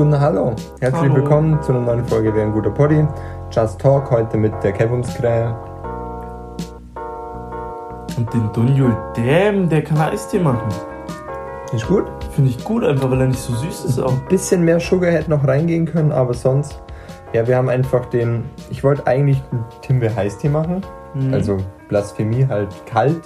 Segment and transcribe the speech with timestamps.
[0.00, 0.54] guten Hallo.
[0.80, 1.14] Herzlich Hallo.
[1.16, 3.06] willkommen zu einer neuen Folge Wer ein guter Poddy.
[3.50, 5.54] Just Talk heute mit der Kevumskrähe.
[8.16, 10.68] Und den Dunjul, damn, der kann Eistee machen.
[11.74, 12.04] Ist gut.
[12.30, 14.10] Finde ich gut, einfach weil er nicht so süß ist auch.
[14.12, 16.80] Ein bisschen mehr Sugar hätte noch reingehen können, aber sonst.
[17.34, 18.44] Ja, wir haben einfach den.
[18.70, 20.80] Ich wollte eigentlich einen Himbeer Eistee machen.
[21.12, 21.34] Mhm.
[21.34, 21.58] Also
[21.90, 23.20] Blasphemie halt kalt.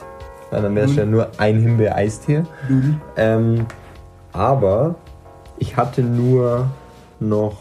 [0.50, 0.98] Dann wäre es Mhm.
[0.98, 2.42] ja nur ein Himbeer Eistee.
[2.68, 3.00] Mhm.
[3.16, 3.66] Ähm,
[4.32, 4.96] aber
[5.58, 6.70] ich hatte nur
[7.20, 7.56] noch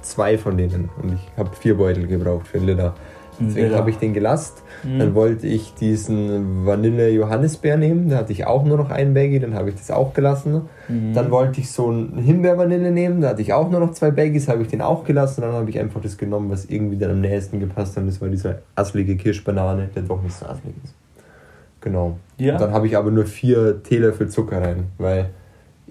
[0.00, 2.94] zwei von denen und ich habe vier Beutel gebraucht für Liter.
[3.40, 4.62] Deswegen habe ich den gelasst.
[4.84, 4.98] Mhm.
[4.98, 8.08] Dann wollte ich diesen Vanille-Johannisbeer nehmen.
[8.08, 10.62] Da hatte ich auch nur noch einen Baggy, dann habe ich das auch gelassen.
[10.88, 11.14] Mhm.
[11.14, 13.20] Dann wollte ich so einen Himbeer-Vanille nehmen.
[13.20, 15.40] Da hatte ich auch nur noch zwei Baggies, habe ich den auch gelassen.
[15.40, 18.06] Dann habe ich einfach das genommen, was irgendwie dann am nächsten gepasst hat.
[18.06, 20.94] Das war dieser asselige Kirschbanane, der doch nicht so asselig ist.
[21.80, 22.18] Genau.
[22.38, 22.54] Ja.
[22.54, 25.30] Und dann habe ich aber nur vier Teelöffel Zucker rein, weil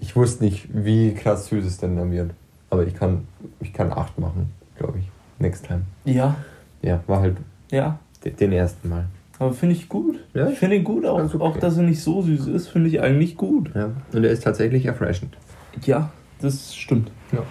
[0.02, 2.32] ich wusste nicht, wie krass süß es denn dann wird.
[2.70, 3.26] Aber ich kann,
[3.60, 5.08] ich kann acht machen, glaube ich.
[5.38, 5.82] Next time.
[6.04, 6.36] Ja,
[6.82, 7.36] Ja, war halt
[7.70, 7.98] ja.
[8.24, 9.06] de- den ersten Mal.
[9.38, 10.18] Aber finde ich gut.
[10.34, 11.38] Ja, ich finde ihn gut, auch, okay.
[11.40, 13.70] auch dass er nicht so süß ist, finde ich eigentlich gut.
[13.74, 13.90] Ja.
[14.12, 15.36] Und er ist tatsächlich erfrischend.
[15.84, 17.10] Ja, das stimmt.
[17.32, 17.42] Ja.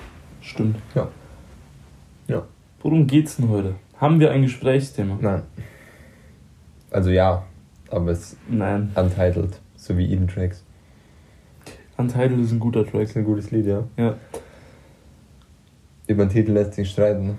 [0.42, 0.78] Stimmt.
[0.96, 1.08] Ja.
[2.28, 2.44] Ja.
[2.82, 3.76] Worum geht's denn heute?
[3.98, 5.18] Haben wir ein Gesprächsthema?
[5.22, 5.44] Nein.
[6.90, 7.44] Also ja,
[7.90, 8.92] aber es ist Nein.
[8.96, 10.64] untitled, so wie Eden Tracks.
[12.02, 13.04] Untitled ist ein guter Track.
[13.04, 13.84] ist ein gutes Lied, ja.
[13.98, 14.16] Ja.
[16.08, 17.38] Über den Titel lässt sich streiten.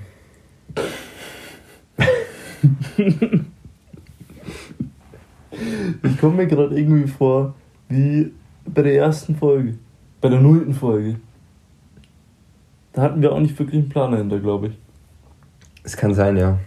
[6.03, 7.55] Ich komme mir gerade irgendwie vor,
[7.89, 8.33] wie
[8.65, 9.75] bei der ersten Folge.
[10.21, 11.17] Bei der nullten Folge.
[12.93, 14.79] Da hatten wir auch nicht wirklich einen Plan dahinter, glaube ich.
[15.83, 16.59] Es kann sein, ja.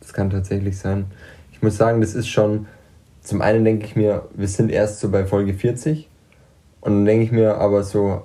[0.00, 1.06] Das kann tatsächlich sein.
[1.52, 2.66] Ich muss sagen, das ist schon.
[3.20, 6.08] Zum einen denke ich mir, wir sind erst so bei Folge 40.
[6.82, 8.22] Und dann denke ich mir aber so,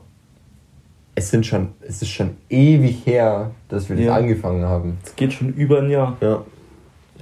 [1.15, 4.15] es sind schon, es ist schon ewig her, dass wir das Ja.
[4.15, 4.97] angefangen haben.
[5.03, 6.17] Es geht schon über ein Jahr.
[6.21, 6.43] Ja.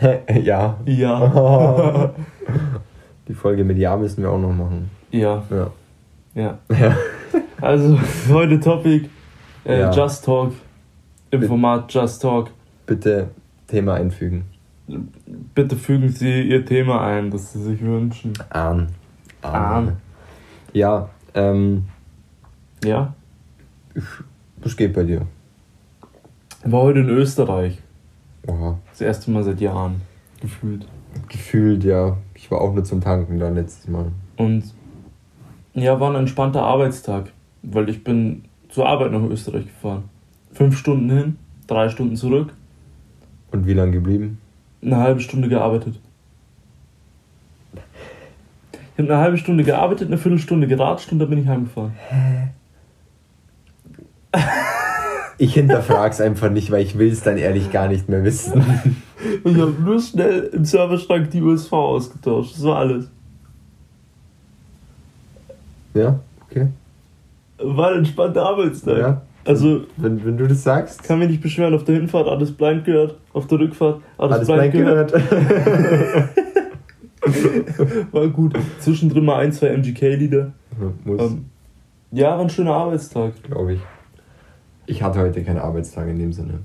[0.42, 0.78] ja.
[0.86, 2.12] Ja.
[3.28, 4.90] Die Folge mit Ja müssen wir auch noch machen.
[5.12, 5.72] ja, Ja.
[6.34, 6.58] ja.
[6.70, 6.96] Ja.
[7.62, 7.98] Also,
[8.30, 9.08] heute Topic:
[9.66, 9.92] äh, Ja.
[9.92, 10.52] Just Talk.
[11.32, 11.48] Im Bitte.
[11.48, 12.52] Format Just Talk.
[12.86, 13.30] Bitte
[13.68, 14.44] Thema einfügen.
[15.56, 18.34] Bitte fügen Sie Ihr Thema ein, das Sie sich wünschen.
[18.50, 18.90] Ahn.
[19.42, 19.98] Ahn.
[20.74, 21.86] Ja, ähm,
[22.84, 23.14] Ja?
[24.58, 25.22] was geht bei dir?
[26.64, 27.78] War heute in Österreich.
[28.48, 28.80] Oha.
[28.90, 30.02] Das erste Mal seit Jahren.
[30.42, 30.88] Gefühlt.
[31.30, 32.18] Gefühlt, ja.
[32.34, 34.12] Ich war auch nur zum Tanken da letztes Mal.
[34.38, 34.64] Und
[35.74, 37.32] ja, war ein entspannter Arbeitstag,
[37.62, 40.04] weil ich bin zur Arbeit nach Österreich gefahren.
[40.52, 41.36] Fünf Stunden hin,
[41.68, 42.54] drei Stunden zurück,
[43.52, 44.40] Und wie lange geblieben?
[44.82, 46.00] eine halbe Stunde gearbeitet.
[48.96, 51.92] Ich habe eine halbe Stunde gearbeitet, eine Viertelstunde geratscht und dann bin ich heimgefahren.
[55.38, 58.64] Ich hinterfrag's einfach nicht, weil ich will es dann ehrlich gar nicht mehr wissen.
[59.44, 62.56] Ich habe nur schnell im Serverschrank die USV ausgetauscht.
[62.56, 63.10] Das war alles.
[65.94, 66.20] Ja,
[66.50, 66.68] okay.
[67.58, 68.98] War ein entspannter Arbeitstag.
[68.98, 69.22] Ja.
[69.44, 72.86] Also Wenn, wenn du das sagst, kann mich nicht beschweren, auf der Hinfahrt alles blind
[72.86, 75.12] gehört, auf der Rückfahrt alles, alles blind, blank gehört.
[75.12, 76.30] gehört.
[78.12, 78.54] War gut.
[78.80, 80.52] Zwischendrin mal ein, zwei MGK-Lieder.
[81.04, 81.46] Muss, Ähm,
[82.12, 83.34] ja, war ein schöner Arbeitstag.
[83.44, 83.80] glaube ich.
[84.86, 86.60] Ich hatte heute keinen Arbeitstag in dem Sinne.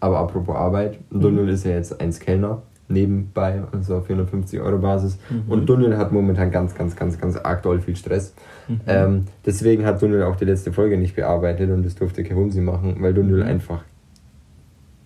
[0.00, 5.18] Aber apropos Arbeit, Dunkel ist ja jetzt eins Kellner nebenbei, also auf 450 Euro Basis.
[5.28, 5.52] Mhm.
[5.52, 8.34] Und Dunkel hat momentan ganz, ganz, ganz, ganz arg doll viel Stress.
[8.66, 8.80] Mhm.
[8.86, 12.96] Ähm, deswegen hat Dunkel auch die letzte Folge nicht bearbeitet und das durfte Kevumsi machen,
[13.00, 13.48] weil Dunkel Mhm.
[13.48, 13.84] einfach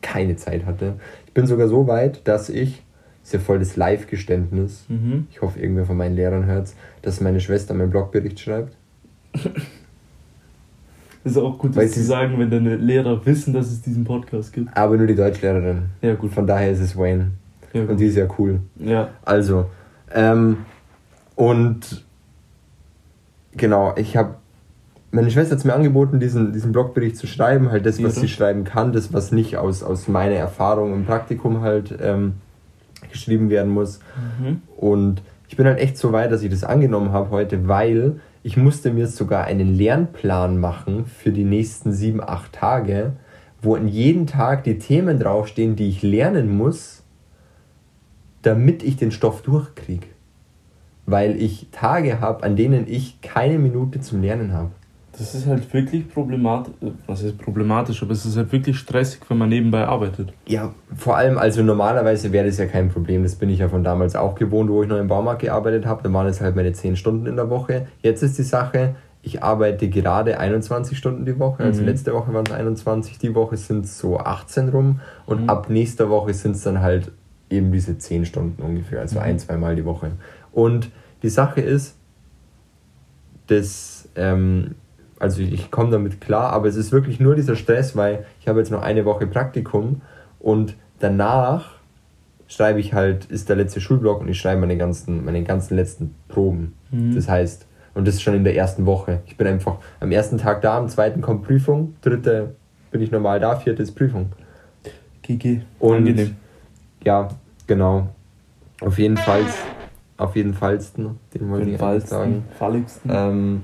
[0.03, 0.94] keine Zeit hatte.
[1.27, 2.83] Ich bin sogar so weit, dass ich,
[3.25, 5.27] ist ja voll das Live-Geständnis, Mhm.
[5.31, 6.69] ich hoffe, irgendwer von meinen Lehrern hört
[7.03, 8.77] dass meine Schwester meinen Blogbericht schreibt.
[11.25, 14.05] Ist auch gut, Weil das zu sie- sagen, wenn deine Lehrer wissen, dass es diesen
[14.05, 14.77] Podcast gibt.
[14.77, 15.87] Aber nur die Deutschlehrerin.
[16.03, 16.33] Ja, gut.
[16.33, 17.31] Von daher ist es Wayne.
[17.72, 18.60] Ja, Und die ist ja cool.
[18.77, 19.09] ja.
[19.25, 19.66] Also,
[20.13, 20.59] ähm,
[21.34, 22.04] und
[23.57, 24.34] genau, ich habe
[25.10, 28.22] meine Schwester hat mir angeboten, diesen, diesen Blogbericht zu schreiben, halt das, was Ja.
[28.22, 32.34] sie schreiben kann, das, was nicht aus, aus meiner Erfahrung im Praktikum halt ähm,
[33.15, 34.01] geschrieben werden muss.
[34.39, 34.61] Mhm.
[34.77, 38.57] Und ich bin halt echt so weit, dass ich das angenommen habe heute, weil ich
[38.57, 43.13] musste mir sogar einen Lernplan machen für die nächsten sieben, acht Tage,
[43.63, 47.03] wo in jedem Tag die Themen draufstehen, die ich lernen muss,
[48.43, 50.09] damit ich den Stoff durchkriege.
[51.07, 54.72] Weil ich Tage habe, an denen ich keine Minute zum Lernen habe.
[55.16, 56.75] Das ist halt wirklich problematisch.
[57.07, 58.03] Was ist problematisch?
[58.03, 60.33] Aber es ist halt wirklich stressig, wenn man nebenbei arbeitet.
[60.49, 63.22] Ja, vor allem, also normalerweise wäre das ja kein Problem.
[63.22, 66.03] Das bin ich ja von damals auch gewohnt, wo ich noch im Baumarkt gearbeitet habe.
[66.03, 67.87] Da waren es halt meine 10 Stunden in der Woche.
[68.03, 71.63] Jetzt ist die Sache, ich arbeite gerade 21 Stunden die Woche.
[71.63, 71.89] Also Mhm.
[71.89, 75.01] letzte Woche waren es 21, die Woche sind es so 18 rum.
[75.27, 75.49] Und Mhm.
[75.51, 77.13] ab nächster Woche sind es dann halt
[77.51, 79.01] eben diese 10 Stunden ungefähr.
[79.01, 79.22] Also Mhm.
[79.25, 80.10] ein, zweimal die Woche.
[80.51, 80.91] Und
[81.22, 81.95] die Sache ist,
[83.47, 84.75] dass, ähm,
[85.24, 88.59] also ich komme damit klar, aber es ist wirklich nur dieser Stress, weil ich habe
[88.59, 90.03] jetzt noch eine Woche Praktikum
[90.38, 91.76] und danach
[92.47, 96.15] schreibe ich halt, ist der letzte Schulblock und ich schreibe meine ganzen, meine ganzen letzten
[96.28, 96.74] Proben.
[96.91, 97.15] Mhm.
[97.15, 99.21] Das heißt, und das ist schon in der ersten Woche.
[99.24, 102.54] Ich bin einfach am ersten Tag da, am zweiten kommt Prüfung, dritte
[102.91, 104.30] bin ich normal da, vierte ist Prüfung.
[105.22, 105.62] GG.
[105.78, 106.36] Und Angenehm.
[107.03, 107.28] ja,
[107.66, 108.09] genau.
[108.82, 109.41] Auf jeden Fall,
[110.18, 112.44] auf jeden Fallsten, den wollte ich sagen.
[112.59, 113.10] Falligsten.
[113.10, 113.62] Ähm,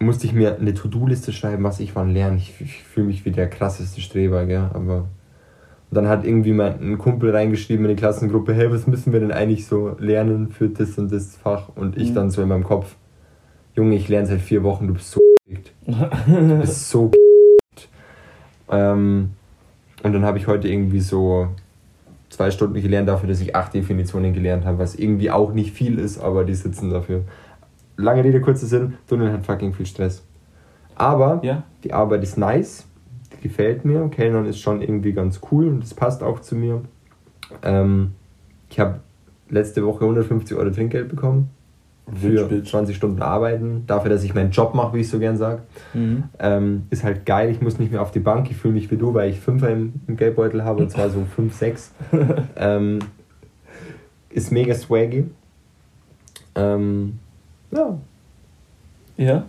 [0.00, 2.36] musste ich mir eine To-Do-Liste schreiben, was ich wann lerne.
[2.36, 4.70] Ich, ich fühle mich wie der krasseste Streber, gell?
[4.74, 5.08] Aber
[5.90, 9.20] und dann hat irgendwie mein ein Kumpel reingeschrieben in die Klassengruppe, hey, was müssen wir
[9.20, 11.70] denn eigentlich so lernen für das und das Fach?
[11.74, 12.14] Und ich Mhm.
[12.14, 12.96] dann so in meinem Kopf,
[13.74, 15.20] Junge, ich lerne seit vier Wochen, du bist so
[15.86, 17.10] du bist so
[18.70, 19.30] ähm,
[20.02, 21.48] Und dann habe ich heute irgendwie so
[22.28, 25.98] zwei Stunden gelernt dafür, dass ich acht Definitionen gelernt habe, was irgendwie auch nicht viel
[25.98, 27.22] ist, aber die sitzen dafür.
[27.98, 30.24] Lange Rede, kurzer Sinn, Tunnel hat fucking viel Stress.
[30.94, 31.64] Aber ja?
[31.82, 32.86] die Arbeit ist nice,
[33.32, 34.08] die gefällt mir.
[34.08, 36.82] Kellnern ist schon irgendwie ganz cool und das passt auch zu mir.
[37.62, 38.12] Ähm,
[38.70, 39.00] ich habe
[39.50, 41.50] letzte Woche 150 Euro Trinkgeld bekommen
[42.14, 42.70] für Bitch, bitch.
[42.70, 45.62] 20 Stunden arbeiten, dafür, dass ich meinen Job mache, wie ich so gern sage.
[45.92, 46.24] Mhm.
[46.38, 48.96] Ähm, ist halt geil, ich muss nicht mehr auf die Bank, ich fühle mich wie
[48.96, 51.92] du, weil ich Fünfer im, im Geldbeutel habe und zwar so 5, 6.
[52.56, 53.00] ähm,
[54.30, 55.24] ist mega swaggy.
[56.54, 57.18] Ähm,
[57.70, 57.98] ja,
[59.16, 59.44] Ja?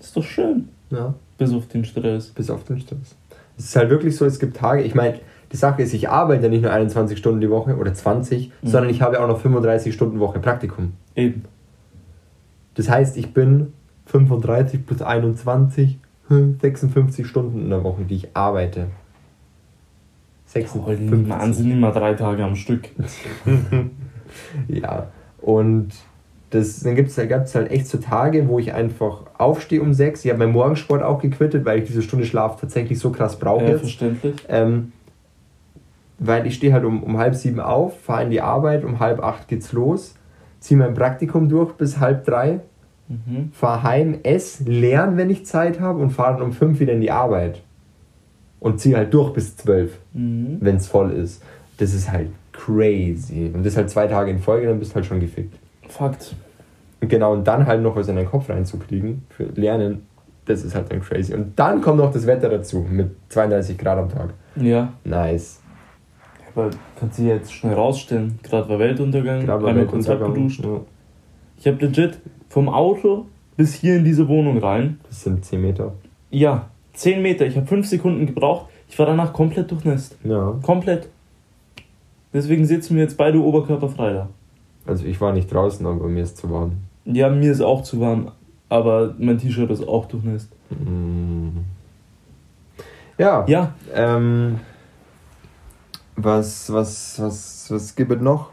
[0.00, 0.68] Ist doch schön.
[0.90, 2.28] ja, Bis auf den Stress.
[2.28, 3.14] bis auf den Stress.
[3.56, 5.18] Es ist halt wirklich so, es gibt Tage, ich meine,
[5.52, 8.68] die Sache ist, ich arbeite ja nicht nur 21 Stunden die Woche oder 20, Mhm.
[8.68, 10.92] sondern ich habe auch noch 35 Stunden Woche Praktikum.
[11.16, 11.44] Eben.
[12.74, 13.72] Das heißt, ich bin
[14.06, 15.98] 35 plus 21,
[16.28, 18.86] hm, 56 Stunden in der Woche, die ich arbeite.
[20.46, 21.26] 56.
[21.26, 22.88] Mann, sind immer drei Tage am Stück.
[24.68, 25.06] Ja,
[25.40, 25.88] und
[26.50, 30.24] das, dann gibt es gab's halt echt so Tage, wo ich einfach aufstehe um 6.
[30.24, 33.64] Ich habe meinen Morgensport auch gequittet, weil ich diese Stunde Schlaf tatsächlich so krass brauche
[33.72, 34.34] Ja, verständlich.
[34.48, 34.92] Ähm,
[36.18, 39.20] weil ich stehe halt um, um halb sieben auf, fahre in die Arbeit, um halb
[39.22, 40.14] acht geht's los,
[40.60, 42.60] ziehe mein Praktikum durch bis halb drei,
[43.10, 43.52] Mhm.
[43.54, 47.00] fahre heim, esse, lerne, wenn ich Zeit habe und fahre dann um fünf wieder in
[47.00, 47.62] die Arbeit.
[48.60, 50.58] Und ziehe halt durch bis zwölf, Mhm.
[50.60, 51.42] wenn es voll ist.
[51.78, 53.50] Das ist halt crazy.
[53.54, 55.54] Und das halt zwei Tage in Folge, dann bist du halt schon gefickt.
[55.88, 56.34] Fakt.
[57.00, 60.06] Genau, und dann halt noch was in deinen Kopf reinzukriegen für Lernen,
[60.46, 61.34] das ist halt dann crazy.
[61.34, 64.30] Und dann kommt noch das Wetter dazu mit 32 Grad am Tag.
[64.56, 64.92] Ja.
[65.04, 65.60] Nice.
[66.54, 68.38] Aber kannst du jetzt schnell rausstellen.
[68.42, 70.64] Gerade war Weltuntergang, Gerade kurz Weltuntergang, abgeduscht.
[70.64, 70.80] ja.
[71.58, 72.18] Ich habe legit
[72.48, 73.26] vom Auto
[73.56, 74.98] bis hier in diese Wohnung rein.
[75.08, 75.92] Das sind 10 Meter.
[76.30, 77.46] Ja, 10 Meter.
[77.46, 78.66] Ich habe 5 Sekunden gebraucht.
[78.88, 80.16] Ich war danach komplett durchnässt.
[80.24, 80.56] Ja.
[80.62, 81.08] Komplett.
[82.32, 84.28] Deswegen sitzen wir jetzt beide oberkörperfrei da.
[84.88, 86.72] Also ich war nicht draußen, aber mir ist zu warm.
[87.04, 88.32] Ja, mir ist auch zu warm.
[88.70, 90.48] Aber mein T-Shirt ist auch durchnässt.
[90.70, 91.58] Mm.
[93.18, 93.44] Ja.
[93.48, 94.60] Ja, Ähm,
[96.16, 98.50] was, was, was, was gibt es noch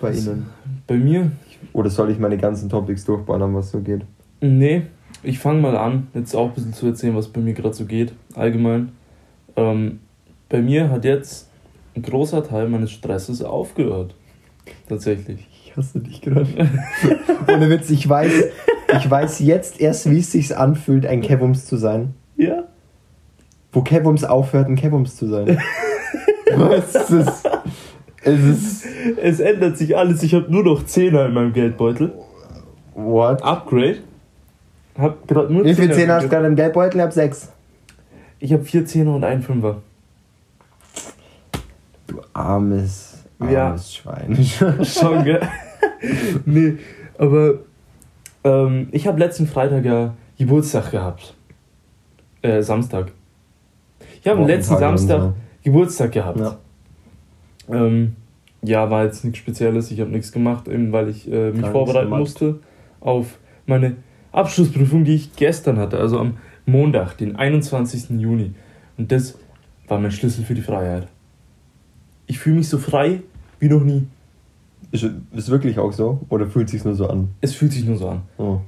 [0.00, 0.26] bei Was?
[0.26, 0.46] Ihnen?
[0.86, 1.30] bei mir
[1.72, 4.02] Oder soll ich meine ganzen Topics durchballern, was so geht?
[4.40, 4.82] Nee,
[5.22, 7.86] ich fange mal an, jetzt auch ein bisschen zu erzählen, was bei mir gerade so
[7.86, 8.92] geht, allgemein.
[9.56, 10.00] Ähm,
[10.48, 11.48] bei mir hat jetzt
[11.96, 14.14] ein großer Teil meines Stresses aufgehört.
[14.88, 15.48] Tatsächlich.
[15.74, 16.46] Ich hasse dich gerade.
[17.48, 18.32] Ohne Witz, ich weiß,
[18.96, 22.14] ich weiß jetzt erst, wie es sich anfühlt, ein Kevums zu sein.
[22.36, 22.62] Ja?
[23.72, 25.58] Wo Kevums aufhört, ein Kevums zu sein.
[26.54, 27.42] Was ist das?
[28.22, 28.86] Es ist.
[29.20, 30.22] Es ändert sich alles.
[30.22, 32.12] Ich habe nur noch Zehner in meinem Geldbeutel.
[32.94, 33.42] What?
[33.42, 33.98] Upgrade.
[34.96, 36.98] Hab gerade nur Wie viel Zehner hast du gerade im Geldbeutel?
[36.98, 37.48] Ich hab sechs.
[38.38, 39.82] Ich habe vier Zehner und einen Fünfer.
[42.06, 43.78] Du armes, armes Ja.
[43.78, 44.44] Schwein.
[44.84, 45.40] Schon, gell?
[46.44, 46.74] nee,
[47.18, 47.60] aber
[48.44, 51.34] ähm, ich habe letzten Freitag ja Geburtstag gehabt.
[52.42, 53.12] Äh, Samstag.
[54.22, 56.40] Ich habe letzten Wochentag und Samstag Geburtstag gehabt.
[56.40, 56.58] Ja.
[57.68, 58.16] Ähm,
[58.62, 59.90] ja, war jetzt nichts Spezielles.
[59.90, 62.60] Ich habe nichts gemacht, eben weil ich äh, mich Gar vorbereiten musste
[63.00, 63.96] auf meine
[64.32, 68.10] Abschlussprüfung, die ich gestern hatte, also am Montag, den 21.
[68.20, 68.54] Juni.
[68.96, 69.38] Und das
[69.86, 71.08] war mein Schlüssel für die Freiheit.
[72.26, 73.22] Ich fühle mich so frei
[73.60, 74.06] wie noch nie.
[74.90, 76.20] Ist, ist wirklich auch so?
[76.28, 77.30] Oder fühlt sich nur so an?
[77.40, 78.22] Es fühlt sich nur so an.
[78.38, 78.60] Oh.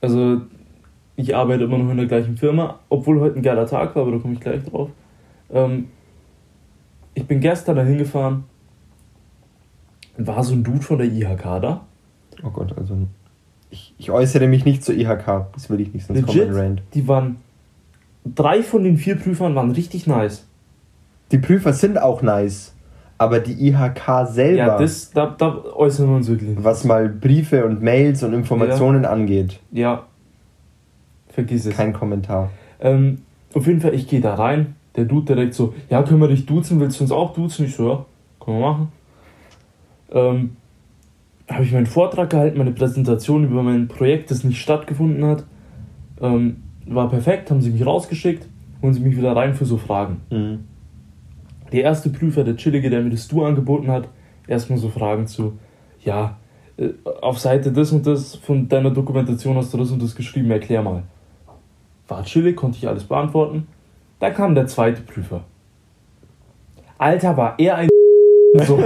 [0.00, 0.42] Also,
[1.16, 4.12] ich arbeite immer noch in der gleichen Firma, obwohl heute ein geiler Tag war, aber
[4.12, 4.90] da komme ich gleich drauf.
[5.50, 5.88] Ähm,
[7.14, 8.44] ich bin gestern dahin gefahren,
[10.16, 11.86] war so ein Dude von der IHK da.
[12.42, 12.96] oh Gott, also.
[13.70, 15.46] ich, ich äußere mich nicht zur IHK.
[15.52, 16.82] Das will ich nicht, sonst kommt Legit, ein Rant.
[16.94, 17.36] die waren.
[18.24, 20.46] Drei von den vier Prüfern waren richtig nice.
[21.32, 22.71] Die Prüfer sind auch nice,
[23.22, 26.56] aber die IHK selber, Ja, das, da, da äußern wir uns wirklich.
[26.62, 30.04] was mal Briefe und Mails und Informationen angeht, Ja.
[31.28, 31.74] Vergiss es.
[31.76, 32.50] kein Kommentar.
[32.80, 33.22] Ähm,
[33.54, 34.74] auf jeden Fall, ich gehe da rein.
[34.96, 36.78] Der Dude direkt so, ja, können wir dich duzen?
[36.80, 37.64] Willst du uns auch duzen?
[37.64, 38.04] Ich so, ja,
[38.40, 38.88] können wir machen.
[40.10, 40.56] Ähm,
[41.48, 45.44] habe ich meinen Vortrag gehalten, meine Präsentation über mein Projekt, das nicht stattgefunden hat.
[46.20, 48.46] Ähm, war perfekt, haben sie mich rausgeschickt,
[48.82, 50.20] holen sie mich wieder rein für so Fragen.
[50.30, 50.64] Mhm.
[51.72, 54.08] Der erste Prüfer, der Chillige, der mir das Du angeboten hat,
[54.46, 55.58] erstmal so Fragen zu,
[56.04, 56.36] ja,
[56.76, 60.50] äh, auf Seite das und das von deiner Dokumentation hast du das und das geschrieben,
[60.50, 61.04] erklär mal.
[62.08, 63.66] War chillig, konnte ich alles beantworten.
[64.18, 65.44] Da kam der zweite Prüfer.
[66.98, 67.88] Alter, war er ein
[68.66, 68.78] so.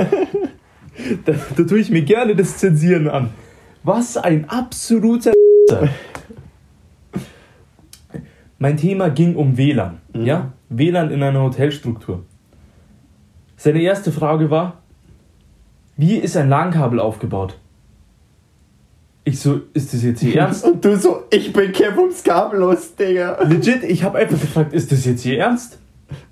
[1.24, 3.30] da, da tue ich mir gerne das Zensieren an.
[3.82, 5.32] Was ein absoluter
[8.58, 9.98] Mein Thema ging um WLAN.
[10.14, 10.24] Mhm.
[10.24, 10.52] Ja?
[10.70, 12.24] WLAN in einer Hotelstruktur.
[13.66, 14.74] Seine erste Frage war,
[15.96, 17.58] wie ist ein LAN-Kabel aufgebaut?
[19.24, 20.64] Ich so, ist das jetzt hier ernst?
[20.64, 23.42] Und du so, ich bin Kevin Skabellos, Digga.
[23.42, 25.80] Legit, ich habe einfach gefragt, ist das jetzt hier ernst?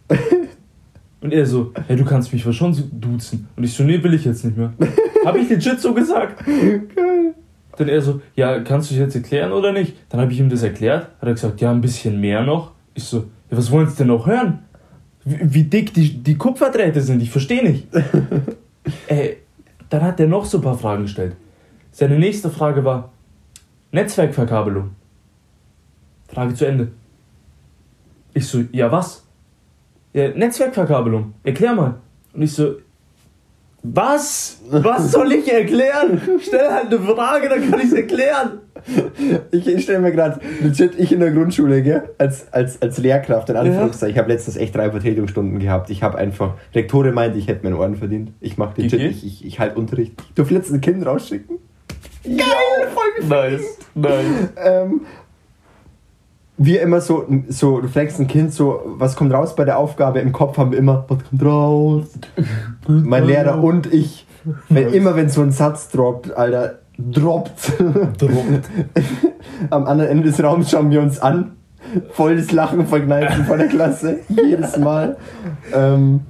[1.20, 3.48] Und er so, ja, du kannst mich wohl schon so duzen.
[3.56, 4.72] Und ich so, nee, will ich jetzt nicht mehr.
[5.24, 6.46] Habe ich legit so gesagt.
[6.46, 7.34] Geil.
[7.76, 9.96] Dann er so, ja, kannst du es jetzt erklären oder nicht?
[10.08, 11.08] Dann habe ich ihm das erklärt.
[11.20, 12.70] Hat er gesagt, ja, ein bisschen mehr noch.
[12.94, 14.60] Ich so, ja, was wollen Sie denn noch hören?
[15.24, 17.88] Wie, dick die, die Kupferdrähte sind, ich verstehe nicht.
[19.06, 19.36] äh,
[19.88, 21.36] dann hat er noch so ein paar Fragen gestellt.
[21.92, 23.12] Seine nächste Frage war,
[23.92, 24.90] Netzwerkverkabelung.
[26.28, 26.88] Frage zu Ende.
[28.34, 29.24] Ich so, ja, was?
[30.12, 31.34] Ja, Netzwerkverkabelung.
[31.42, 31.94] Erklär mal.
[32.32, 32.76] Und ich so,
[33.82, 34.60] was?
[34.68, 36.20] Was soll ich erklären?
[36.40, 38.60] Stell halt eine Frage, dann kann ich es erklären.
[39.50, 43.48] Ich, ich stelle mir gerade, legit, ich in der Grundschule, gell, als, als, als Lehrkraft,
[43.48, 45.90] in Anführungszeichen, ich habe letztens echt drei Vertretungsstunden gehabt.
[45.90, 48.32] Ich habe einfach, Rektore meinte, ich hätte meinen Ohren verdient.
[48.40, 50.14] Ich mache legit, ich, ich, ich halte Unterricht.
[50.28, 51.58] Ich durfte letztens ein Kind rausschicken.
[52.24, 52.36] Geil,
[52.94, 54.24] voll Nice, nice.
[54.56, 55.02] ähm,
[56.56, 60.20] wir immer so, so, du fragst ein Kind so, was kommt raus bei der Aufgabe?
[60.20, 62.06] Im Kopf haben wir immer, was kommt raus?
[62.86, 64.26] Mein Lehrer und ich,
[64.68, 67.72] wenn, immer wenn so ein Satz droppt, Alter, droppt.
[68.18, 68.70] Droppt.
[69.70, 71.52] Am anderen Ende des Raums schauen wir uns an.
[72.12, 74.20] Voll das Lachen verkneifen von der Klasse.
[74.28, 75.16] Jedes Mal.
[75.72, 76.20] Ähm,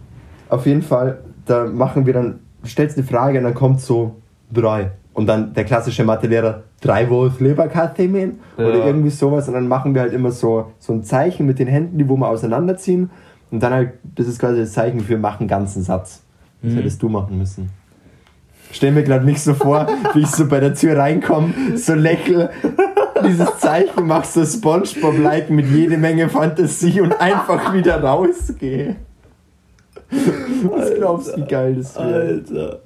[0.48, 4.16] auf jeden Fall, da machen wir dann, du stellst eine Frage und dann kommt so
[4.52, 4.90] drei.
[5.12, 8.86] Und dann der klassische Mathelehrer, drei Leberkathemen oder Ja.
[8.86, 9.46] irgendwie sowas.
[9.46, 12.16] Und dann machen wir halt immer so, so ein Zeichen mit den Händen, die wo
[12.16, 13.10] wir auseinanderziehen.
[13.52, 16.22] Und dann halt, das ist quasi das Zeichen für machen ganzen Satz.
[16.62, 16.76] Das Mhm.
[16.78, 17.70] hättest du machen müssen.
[18.74, 22.50] Stell mir gerade nicht so vor, wie ich so bei der Tür reinkomme, so lächle,
[23.24, 28.96] dieses Zeichen mach so Spongebob-like mit jede Menge Fantasie und einfach wieder rausgehe.
[30.10, 32.14] Was glaubst du, wie geil das wäre?
[32.14, 32.80] Alter.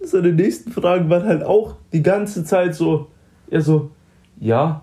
[0.00, 3.08] Seine nächsten Fragen waren halt auch die ganze Zeit so,
[3.50, 3.90] er so,
[4.38, 4.82] ja,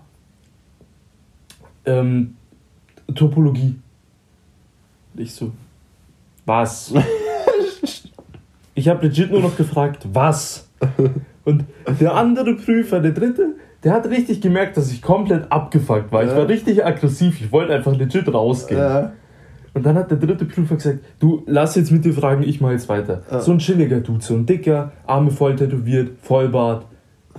[1.86, 2.36] ähm,
[3.14, 3.76] Topologie.
[5.14, 5.52] Ich so,
[6.44, 6.92] was?
[8.74, 10.68] Ich habe legit nur noch gefragt, was?
[11.44, 11.64] Und
[12.00, 16.22] der andere Prüfer, der dritte, der hat richtig gemerkt, dass ich komplett abgefuckt war.
[16.22, 16.36] Ich Ja.
[16.38, 17.40] war richtig aggressiv.
[17.40, 18.80] Ich wollte einfach legit rausgehen.
[18.80, 19.08] Äh,
[19.74, 22.70] Und dann hat der dritte Prüfer gesagt, du lass jetzt mit dir fragen, ich mach
[22.70, 23.22] jetzt weiter.
[23.30, 23.40] Ja.
[23.40, 26.84] So ein chilliger Dude, so ein dicker, Arme voll tätowiert, Vollbart,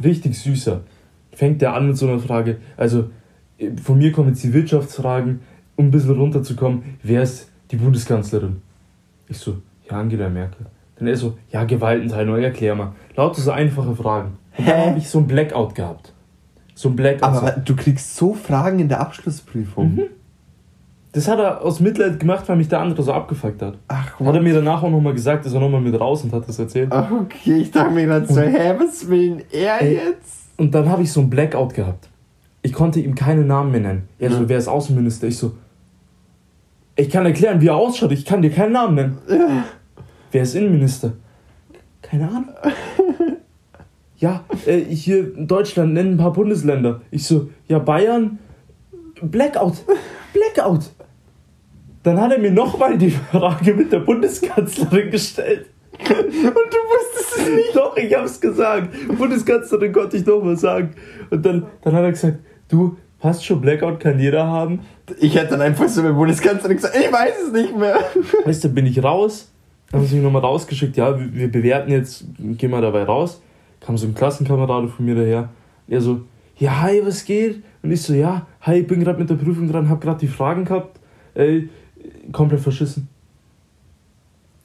[0.03, 0.81] richtig süßer.
[1.31, 3.09] Fängt der an mit so einer Frage, also
[3.59, 5.41] äh, von mir kommen jetzt die Wirtschaftsfragen,
[5.75, 8.61] um ein bisschen runterzukommen, wer ist die Bundeskanzlerin?
[9.29, 9.57] Ich so,
[9.89, 10.65] ja, Angela Merkel.
[10.97, 12.93] Dann er so, ja, Gewaltenteilung, erklär mal.
[13.15, 14.37] Lauter so einfache Fragen.
[14.57, 16.13] Und dann habe ich so ein Blackout gehabt.
[16.75, 17.23] So ein Blackout.
[17.23, 19.99] aber du kriegst so Fragen in der Abschlussprüfung.
[21.11, 23.77] das hat er aus Mitleid gemacht, weil mich der andere so abgefuckt hat.
[23.87, 26.47] Ach, Hat er mir danach auch nochmal gesagt, ist er nochmal mit raus und hat
[26.47, 26.89] das erzählt.
[26.91, 29.95] Ach, okay, ich dachte mir gerade so, hä, was will denn er Ey.
[29.95, 30.43] jetzt?
[30.57, 32.09] Und dann habe ich so ein Blackout gehabt.
[32.61, 34.07] Ich konnte ihm keine Namen mehr nennen.
[34.19, 34.49] Er so, Ja.
[34.49, 35.27] wer ist Außenminister?
[35.27, 35.53] Ich so,
[36.95, 38.11] ich kann erklären, wie er ausschaut.
[38.11, 39.17] Ich kann dir keinen Namen nennen.
[40.33, 41.13] Wer ist Innenminister?
[42.01, 42.49] Keine Ahnung.
[44.17, 47.01] Ja, äh, hier in Deutschland nennen ein paar Bundesländer.
[47.11, 48.39] Ich so, ja, Bayern,
[49.21, 49.83] Blackout.
[50.31, 50.91] Blackout.
[52.03, 55.65] Dann hat er mir nochmal die Frage mit der Bundeskanzlerin gestellt.
[55.99, 57.75] Und du wusstest es nicht.
[57.75, 58.91] Doch, ich hab's gesagt.
[59.17, 60.91] Bundeskanzlerin konnte ich noch mal sagen.
[61.29, 62.37] Und dann, dann hat er gesagt,
[62.69, 64.85] du, passt schon, Blackout kann jeder haben.
[65.19, 67.99] Ich hätte dann einfach so mit Bundeskanzlerin gesagt, ich weiß es nicht mehr.
[68.45, 69.52] Weißt du, bin ich raus.
[69.93, 73.43] Dann haben sie mich nochmal rausgeschickt, ja, wir wir bewerten jetzt, gehen wir dabei raus.
[73.79, 75.49] Kam so ein Klassenkamerade von mir daher,
[75.87, 76.21] er so,
[76.57, 77.61] ja, hi, was geht?
[77.83, 80.27] Und ich so, ja, hi, ich bin gerade mit der Prüfung dran, hab gerade die
[80.27, 80.99] Fragen gehabt.
[81.35, 81.65] Äh,
[82.31, 83.07] komplett verschissen.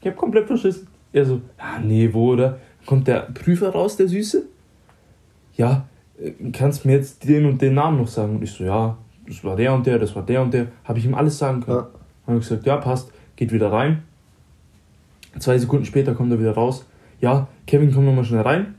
[0.00, 0.88] Ich hab komplett verschissen.
[1.12, 2.58] Er so, ja, nee, wo, oder?
[2.86, 4.46] Kommt der Prüfer raus, der Süße?
[5.56, 5.84] Ja,
[6.18, 8.36] äh, kannst mir jetzt den und den Namen noch sagen?
[8.36, 10.68] Und ich so, ja, das war der und der, das war der und der.
[10.84, 11.76] Habe ich ihm alles sagen können.
[11.76, 11.82] Ja.
[11.82, 14.04] Dann habe ich gesagt, ja, passt, geht wieder rein.
[15.38, 16.86] Zwei Sekunden später kommt er wieder raus.
[17.20, 18.74] Ja, Kevin, komm nochmal schnell rein.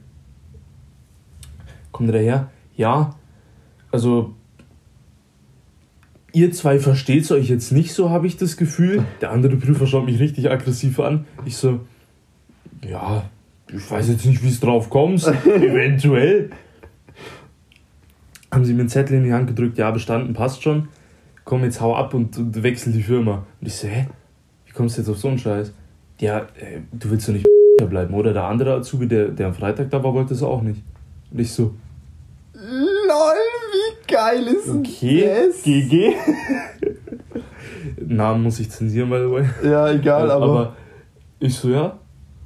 [1.91, 2.49] Kommt er daher?
[2.75, 3.15] Ja,
[3.91, 4.35] also
[6.33, 9.03] ihr zwei versteht euch jetzt nicht so, habe ich das Gefühl.
[9.21, 11.25] Der andere Prüfer schaut mich richtig aggressiv an.
[11.45, 11.81] Ich so,
[12.87, 13.29] ja,
[13.71, 15.27] ich weiß jetzt nicht, wie es drauf kommst.
[15.45, 16.51] Eventuell.
[18.51, 20.87] Haben sie mir einen Zettel in die Hand gedrückt, ja, bestanden, passt schon.
[21.45, 23.45] Komm, jetzt hau ab und, und wechsel die Firma.
[23.59, 24.07] Und ich so, hä?
[24.65, 25.73] Wie kommst du jetzt auf so einen Scheiß?
[26.19, 27.47] Ja, äh, du willst doch nicht
[27.89, 28.33] bleiben, oder?
[28.33, 30.81] Der andere Azubi, der, der am Freitag da war, wollte es auch nicht.
[31.31, 31.73] Und ich so,
[32.53, 33.35] LOL,
[33.71, 35.63] wie geil ist okay, das?
[35.63, 36.13] GG.
[38.05, 39.45] Namen muss ich zensieren, by the way.
[39.63, 40.75] Ja, egal, aber, aber
[41.39, 41.97] ich so, ja,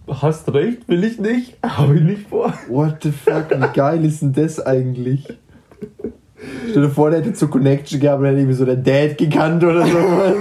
[0.07, 2.53] hast recht, will ich nicht, habe ich nicht vor.
[2.69, 5.25] What the fuck, wie geil ist denn das eigentlich?
[6.69, 9.63] Stell dir vor, der hätte so Connection gehabt und hätte irgendwie so der Dad gekannt
[9.63, 10.35] oder sowas.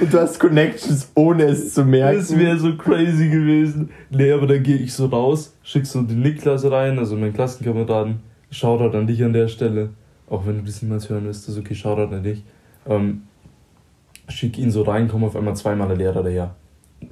[0.00, 2.18] und du hast Connections, ohne es zu merken.
[2.18, 3.90] Das wäre so crazy gewesen.
[4.10, 8.20] Nee, aber dann gehe ich so raus, schick so den Niklas rein, also meinen Klassenkameraden.
[8.50, 9.90] Shoutout an dich an der Stelle.
[10.28, 12.42] Auch wenn du das niemals hören wirst, ist okay, Shoutout an dich.
[12.88, 13.22] Ähm,
[14.28, 16.54] schick ihn so rein, kommen auf einmal zweimal der Lehrer daher.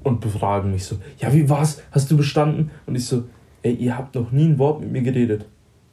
[0.02, 1.82] Und befragen mich so, ja, wie war's?
[1.90, 2.70] Hast du bestanden?
[2.86, 3.24] Und ich so,
[3.62, 5.46] ey, ihr habt noch nie ein Wort mit mir geredet.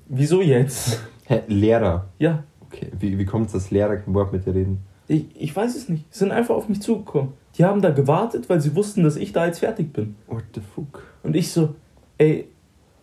[0.07, 0.99] Wieso jetzt?
[1.31, 2.07] Hä, Lehrer.
[2.19, 4.79] Ja, Okay, wie, wie kommt es, dass Lehrer kein Wort mit dir reden?
[5.07, 6.05] ich, ich weiß es nicht.
[6.09, 7.33] Sie sind einfach auf mich zugekommen.
[7.57, 10.15] Die haben da gewartet, weil sie wussten, dass ich da jetzt fertig bin.
[10.27, 11.03] What the fuck?
[11.23, 11.75] Und ich so,
[12.17, 12.47] ey,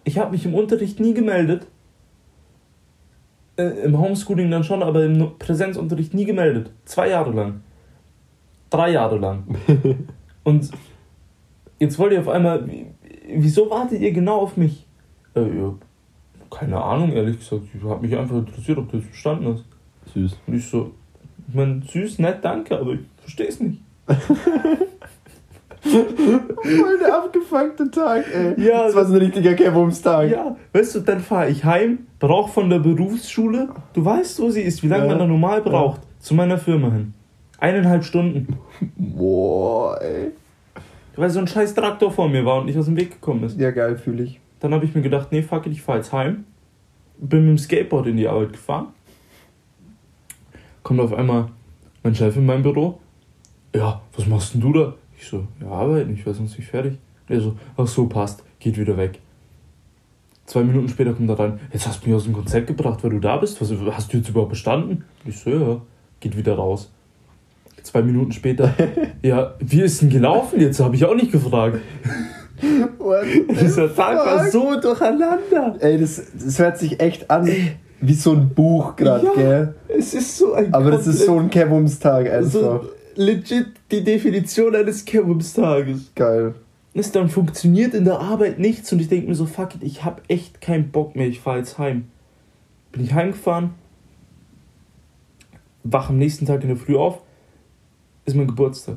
[0.05, 1.67] ich habe mich im Unterricht nie gemeldet.
[3.57, 6.71] Äh, Im Homeschooling dann schon, aber im Präsenzunterricht nie gemeldet.
[6.87, 7.61] Zwei Jahre lang.
[8.71, 9.45] Drei Jahre lang.
[10.45, 10.71] Und
[11.79, 12.87] jetzt wollt ihr auf einmal, wie-
[13.37, 14.87] wieso wartet ihr genau auf mich?
[15.35, 15.75] Äh, ja,
[16.51, 17.63] keine Ahnung, ehrlich gesagt.
[17.75, 19.65] Ich habe mich einfach interessiert, ob du das verstanden hast.
[20.15, 20.37] Süß.
[20.47, 20.93] Und ich so,
[21.49, 23.81] ich mein, süß, nett, danke, aber ich verstehe es nicht.
[25.81, 28.61] Voll der abgefuckte Tag, ey.
[28.63, 30.31] Ja, das war so ein richtiger Kevums-Tag.
[30.31, 34.63] Ja, weißt du, dann fahre ich heim, brauch von der Berufsschule, du weißt, wo sie
[34.63, 35.11] ist, wie lange Ja.
[35.11, 37.15] man da normal braucht, zu meiner Firma hin.
[37.59, 38.59] Eineinhalb Stunden.
[38.97, 40.33] Boah, ey.
[41.17, 43.59] Weil so ein scheiß Traktor vor mir war und nicht aus dem Weg gekommen ist.
[43.59, 44.41] Ja, geil, fühle ich.
[44.61, 46.45] Dann habe ich mir gedacht, nee, fuck it, ich fahre jetzt heim.
[47.19, 48.89] Bin mit dem Skateboard in die Arbeit gefahren.
[50.83, 51.49] Kommt auf einmal
[52.03, 53.01] mein Chef in mein Büro.
[53.75, 54.95] Ja, was machst denn du da?
[55.19, 56.95] Ich so, ja, arbeiten, ich war sonst nicht fertig.
[57.29, 59.21] Er so, ach so, passt, geht wieder weg.
[60.47, 63.11] Zwei Minuten später kommt er rein, jetzt hast du mich aus dem Konzept gebracht, weil
[63.11, 63.61] du da bist.
[63.61, 65.05] Was, hast du jetzt überhaupt bestanden?
[65.27, 65.81] Ich so, ja,
[66.21, 66.91] geht wieder raus.
[67.83, 68.73] Zwei Minuten später,
[69.23, 70.81] ja, wie ist denn gelaufen jetzt?
[70.81, 71.81] Habe ich auch nicht gefragt.
[72.99, 73.25] What
[73.61, 75.77] Dieser Tag war so durcheinander.
[75.81, 77.51] Ey, das, das hört sich echt an
[78.01, 79.33] wie so ein Buch gerade, Ja.
[79.35, 79.75] gell?
[79.89, 82.51] Es ist so ein Aber das ist so ein Kevums-Tag einfach.
[82.51, 82.81] so
[83.17, 86.13] legit die Definition eines Kevums-Tages.
[86.15, 86.55] Geil.
[86.95, 90.05] Es dann funktioniert in der Arbeit nichts und ich denke mir so, fuck it, ich
[90.05, 92.05] hab echt keinen Bock mehr, ich fahre jetzt heim.
[92.93, 93.71] Bin ich heimgefahren,
[95.85, 97.23] wach am nächsten Tag in der Früh auf,
[98.25, 98.97] ist mein Geburtstag.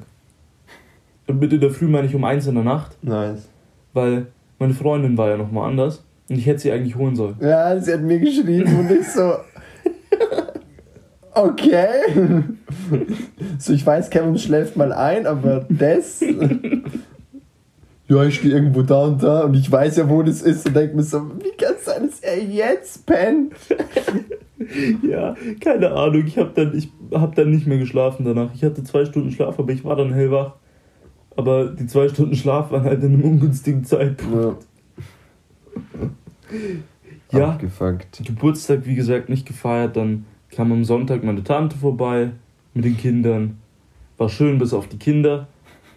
[1.31, 3.47] Und mit in der Früh meine ich um eins in der Nacht, Nice.
[3.93, 4.25] weil
[4.59, 7.35] meine Freundin war ja nochmal anders und ich hätte sie eigentlich holen sollen.
[7.39, 9.35] Ja, sie hat mir geschrieben und ich so.
[11.33, 11.87] Okay.
[13.59, 16.21] So, ich weiß, Kevin schläft mal ein, aber das.
[18.09, 20.75] Ja, ich stehe irgendwo da und da und ich weiß ja, wo das ist und
[20.75, 23.53] denke mir so, wie kann es sein, dass er jetzt pennt?
[25.01, 26.25] Ja, keine Ahnung.
[26.27, 28.49] Ich habe dann, ich hab dann nicht mehr geschlafen danach.
[28.53, 30.55] Ich hatte zwei Stunden Schlaf, aber ich war dann hellwach.
[31.35, 34.65] Aber die zwei Stunden Schlaf waren halt in einem ungünstigen Zeitpunkt.
[36.51, 36.57] Ja.
[37.31, 38.21] Ja, Abgefuckt.
[38.25, 39.95] Geburtstag, wie gesagt, nicht gefeiert.
[39.95, 42.31] Dann kam am Sonntag meine Tante vorbei
[42.73, 43.57] mit den Kindern.
[44.17, 45.47] War schön, bis auf die Kinder.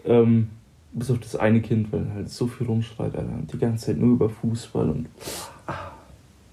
[0.04, 0.50] Ähm,
[0.92, 3.32] bis auf das eine Kind, weil halt so viel rumschreit, Alter.
[3.32, 5.08] Und die ganze Zeit nur über Fußball und.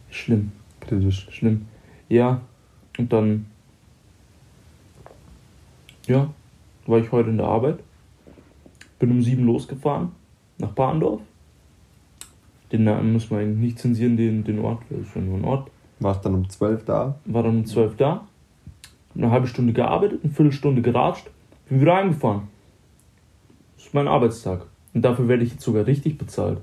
[0.10, 0.52] Schlimm.
[0.80, 1.28] Kritisch.
[1.32, 1.68] Schlimm.
[2.10, 2.42] Ja,
[2.98, 3.46] und dann.
[6.08, 6.34] Ja,
[6.88, 7.80] war ich heute in der Arbeit.
[9.02, 10.12] Bin um sieben losgefahren
[10.60, 11.22] nach Bahndorf.
[12.72, 15.44] Den Namen muss man eigentlich nicht zensieren, den, den Ort, das ist ja nur ein
[15.44, 15.72] Ort.
[16.00, 17.16] Warst dann um 12 da?
[17.26, 18.28] War dann um zwölf da,
[19.16, 21.32] eine halbe Stunde gearbeitet, eine Viertelstunde geratscht,
[21.68, 22.44] bin wieder heimgefahren.
[23.76, 24.68] Das ist mein Arbeitstag.
[24.94, 26.60] Und dafür werde ich jetzt sogar richtig bezahlt.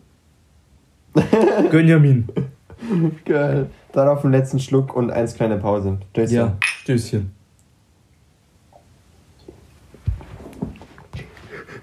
[1.71, 2.29] Gönjamin.
[3.25, 3.69] Geil.
[3.91, 5.99] Darauf den letzten Schluck und eins kleine Pause.
[6.13, 6.37] Stößchen.
[6.37, 7.33] Ja, Stößchen.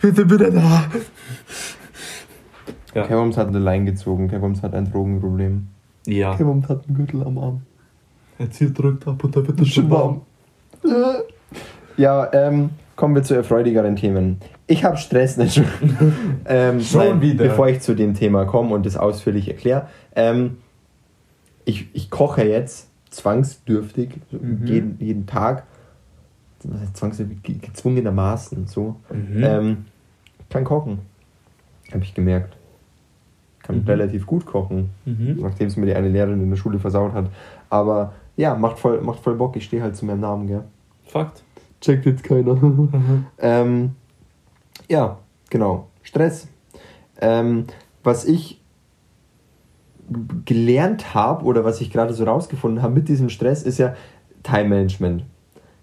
[0.06, 0.86] Bitte, bitte da.
[2.94, 3.08] Ja.
[3.08, 4.28] Kevums hat eine Line gezogen.
[4.30, 5.68] Kevums hat ein Drogenproblem.
[6.06, 6.36] Ja.
[6.36, 7.62] Kevums hat einen Gürtel am Arm.
[8.38, 10.22] Jetzt hier drückt ab und da wird Das ist schon warm.
[11.98, 14.38] Ja, ähm, kommen wir zu erfreudigeren Themen.
[14.68, 15.66] Ich habe Stress, nicht schon.
[16.46, 17.46] ähm, Schon wieder.
[17.46, 19.88] Bevor ich zu dem Thema komme und das ausführlich erkläre.
[20.16, 20.58] Ähm,
[21.66, 24.66] ich, ich koche jetzt zwangsdürftig, Mhm.
[24.68, 25.64] jeden, jeden Tag.
[26.64, 27.42] Was heißt zwangsdürftig?
[27.44, 28.98] Ge- Gezwungenermaßen, so.
[29.12, 29.44] Mhm.
[29.44, 29.86] Ähm,
[30.50, 31.00] kann kochen.
[31.92, 32.56] Habe ich gemerkt.
[33.64, 33.88] Kann Mhm.
[33.88, 35.38] relativ gut kochen Mhm.
[35.42, 37.30] nachdem es mir die eine Lehrerin in der Schule versaut hat.
[37.70, 39.56] Aber ja, macht voll, macht voll Bock.
[39.56, 40.64] Ich stehe halt zu meinem Namen, gell?
[41.06, 41.44] Fakt.
[41.82, 42.58] Checkt jetzt keiner.
[43.40, 43.92] ähm,
[44.90, 45.18] ja,
[45.50, 45.88] genau.
[46.04, 46.48] Stress.
[47.22, 47.66] Ähm,
[48.04, 48.62] was ich
[50.46, 53.96] gelernt habe oder was ich gerade so rausgefunden habe mit diesem Stress, ist ja
[54.44, 55.24] Time Management.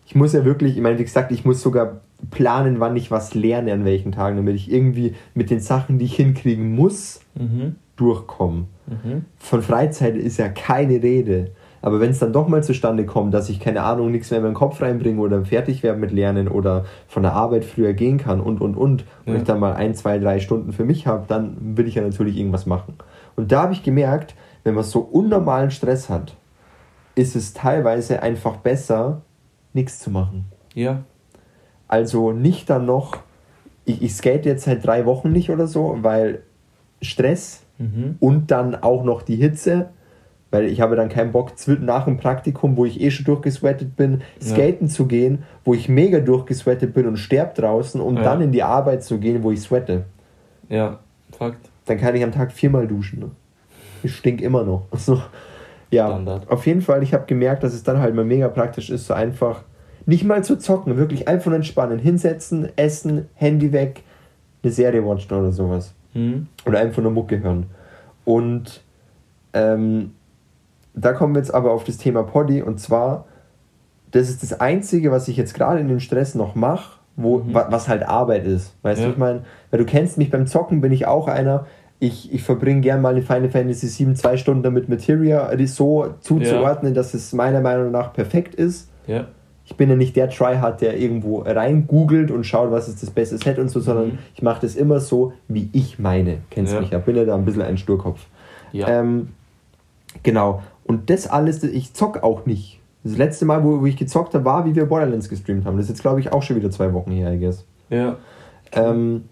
[0.07, 3.35] Ich muss ja wirklich, ich meine, wie gesagt, ich muss sogar planen, wann ich was
[3.35, 7.77] lerne, an welchen Tagen, damit ich irgendwie mit den Sachen, die ich hinkriegen muss, Mhm.
[7.97, 9.25] durchkomme Mhm.
[9.39, 11.51] von Freizeit ist ja keine Rede.
[11.85, 14.45] Aber wenn es dann doch mal zustande kommt, dass ich keine Ahnung, nichts mehr in
[14.45, 18.41] meinen Kopf reinbringe oder fertig werde mit Lernen oder von der Arbeit früher gehen kann
[18.41, 19.35] und und und und Ja.
[19.37, 22.37] ich dann mal ein, zwei, drei Stunden für mich habe, dann will ich ja natürlich
[22.37, 22.95] irgendwas machen.
[23.35, 26.37] Und da habe ich gemerkt, wenn man so unnormalen Stress hat,
[27.17, 29.23] ist es teilweise einfach besser,
[29.73, 30.45] nichts zu machen.
[30.75, 31.03] Ja.
[31.93, 33.19] Also nicht dann noch,
[33.85, 36.41] ich, ich skate jetzt seit drei Wochen nicht oder so, weil
[37.03, 38.17] Stress Mhm.
[38.21, 39.89] und dann auch noch die Hitze,
[40.51, 41.51] weil ich habe dann keinen Bock,
[41.81, 44.47] nach dem Praktikum, wo ich eh schon durchgesweatet bin, Ja.
[44.55, 48.23] skaten zu gehen, wo ich mega durchgesweatet bin und sterb draußen, um Ja.
[48.23, 50.05] dann in die Arbeit zu gehen, wo ich sweate.
[50.71, 51.01] Ja.
[51.37, 51.69] Fakt.
[51.87, 53.19] Dann kann ich am Tag viermal duschen.
[53.21, 53.31] Ne?
[54.03, 54.83] Ich stink immer noch.
[54.93, 55.21] Also,
[55.91, 56.49] ja, Standard.
[56.51, 59.15] auf jeden Fall, ich habe gemerkt, dass es dann halt mal mega praktisch ist, so
[59.15, 59.63] einfach
[60.07, 64.03] nicht mal zu zocken, wirklich einfach nur entspannen, hinsetzen, essen, Handy weg,
[64.63, 65.95] eine Serie watchen oder sowas.
[66.15, 66.47] Mhm.
[66.67, 67.67] Oder einfach nur Mucke hören.
[68.25, 68.83] Und
[69.53, 70.13] ähm,
[70.95, 73.27] da kommen wir jetzt aber auf das Thema Poddy und zwar,
[74.11, 77.55] das ist das Einzige, was ich jetzt gerade in dem Stress noch mache, wo, Mhm.
[77.55, 78.75] wa- was halt Arbeit ist.
[78.83, 79.07] Weißt Ja.
[79.07, 81.67] du, ich meine, weil du kennst mich beim Zocken, bin ich auch einer.
[81.99, 86.15] Ich, ich verbringe gern mal in Final Fantasy 7 zwei Stunden damit Materia die so
[86.21, 88.89] zuzuordnen, dass es meiner Meinung nach perfekt ist.
[89.07, 89.27] Ja.
[89.73, 93.11] Ich bin ja nicht der Tryhard, der irgendwo rein googelt und schaut, was ist das
[93.11, 94.19] beste Set und so, sondern Mhm.
[94.35, 96.39] ich mache das immer so, wie ich meine.
[96.51, 96.81] Kennst Ja.
[96.81, 98.21] mich ja, bin ja da ein bisschen ein Sturkopf.
[98.73, 98.87] Ja.
[98.89, 99.29] Ähm,
[100.23, 100.63] genau.
[100.85, 102.81] Und das alles, ich zock auch nicht.
[103.03, 105.77] Das letzte Mal, wo, wo ich gezockt habe, war, wie wir Borderlands gestreamt haben.
[105.79, 107.65] Das ist jetzt, glaube ich, auch schon wieder zwei Wochen her, I guess.
[107.89, 108.17] ja.
[108.73, 109.25] Ähm,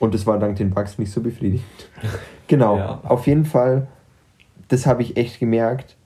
[0.00, 1.62] und das war dank den Bugs nicht so befriedigend.
[2.48, 2.76] genau.
[2.78, 3.00] Ja.
[3.04, 3.86] Auf jeden Fall,
[4.68, 5.96] das habe ich echt gemerkt,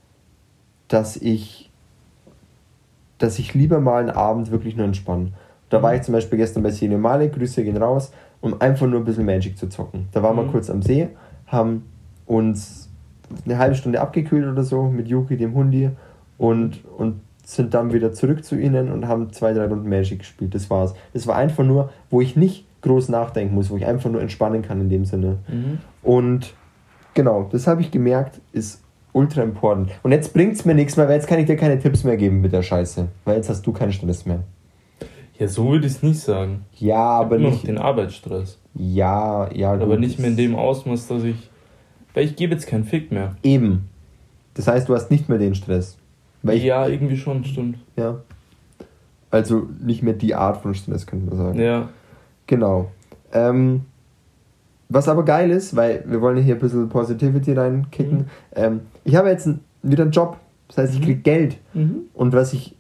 [0.89, 1.70] dass ich,
[3.21, 5.29] dass ich lieber mal einen Abend wirklich nur entspanne.
[5.69, 8.99] Da war ich zum Beispiel gestern bei Cine Male, Grüße gehen raus, um einfach nur
[9.01, 10.09] ein bisschen Magic zu zocken.
[10.13, 10.51] Da waren wir Mhm.
[10.51, 11.09] kurz am See,
[11.47, 11.85] haben
[12.27, 12.89] uns
[13.45, 15.91] eine halbe Stunde abgekühlt oder so mit Yuki, dem Hundi,
[16.39, 20.55] und, und sind dann wieder zurück zu ihnen und haben zwei, drei Runden Magic gespielt.
[20.55, 20.95] Das war's.
[21.13, 24.63] Das war einfach nur, wo ich nicht groß nachdenken muss, wo ich einfach nur entspannen
[24.63, 25.37] kann in dem Sinne.
[25.49, 25.79] Mhm.
[26.03, 26.55] Und
[27.15, 29.91] genau, das habe ich gemerkt, ist ultra important.
[30.03, 32.17] Und jetzt bringt es mir nichts mehr, weil jetzt kann ich dir keine Tipps mehr
[32.17, 33.09] geben mit der Scheiße.
[33.25, 34.41] Weil jetzt hast du keinen Stress mehr.
[35.39, 36.67] Ja, so würde ich es nicht sagen.
[36.77, 37.67] Ja, aber noch nicht.
[37.67, 38.59] den Arbeitsstress.
[38.75, 41.49] Ja, ja, Aber gut, nicht mehr in dem Ausmaß, dass ich.
[42.13, 43.37] Weil ich gebe jetzt keinen Fick mehr.
[43.43, 43.89] Eben.
[44.55, 45.97] Das heißt, du hast nicht mehr den Stress.
[46.43, 47.79] Weil ich, ja, irgendwie schon, stimmt.
[47.97, 48.21] ja.
[49.31, 51.61] Also nicht mehr die Art von Stress, könnte man sagen.
[51.61, 51.89] Ja.
[52.47, 52.91] Genau.
[53.33, 53.83] Ähm,
[54.89, 58.19] was aber geil ist, weil wir wollen hier ein bisschen Positivity reinkicken.
[58.19, 58.25] Mhm.
[58.57, 59.49] Ähm, ich habe jetzt
[59.83, 60.37] wieder einen Job.
[60.69, 61.05] Das heißt, ich Mhm.
[61.05, 61.57] kriege Geld.
[61.75, 62.03] Mhm.
[62.15, 62.77] Und was ich,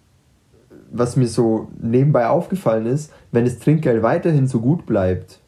[0.92, 5.40] was mir so nebenbei aufgefallen ist, wenn das Trinkgeld weiterhin so gut bleibt,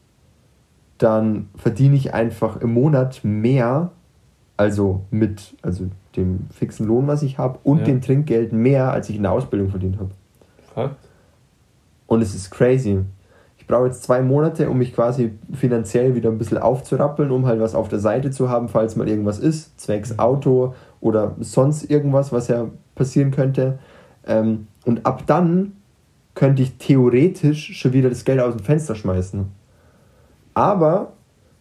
[0.97, 3.91] dann verdiene ich einfach im Monat mehr,
[4.57, 7.85] also mit also dem fixen Lohn, was ich habe, und Ja.
[7.85, 10.11] dem Trinkgeld mehr, als ich in der Ausbildung verdient habe.
[10.73, 10.95] Fakt.
[12.07, 12.99] Und es ist crazy.
[13.63, 17.61] Ich brauche jetzt zwei Monate, um mich quasi finanziell wieder ein bisschen aufzurappeln, um halt
[17.61, 22.33] was auf der Seite zu haben, falls mal irgendwas ist, zwecks Auto oder sonst irgendwas,
[22.33, 23.79] was ja passieren könnte.
[24.27, 25.77] Ähm, und ab dann
[26.35, 29.45] könnte ich theoretisch schon wieder das Geld aus dem Fenster schmeißen.
[30.53, 31.13] Aber,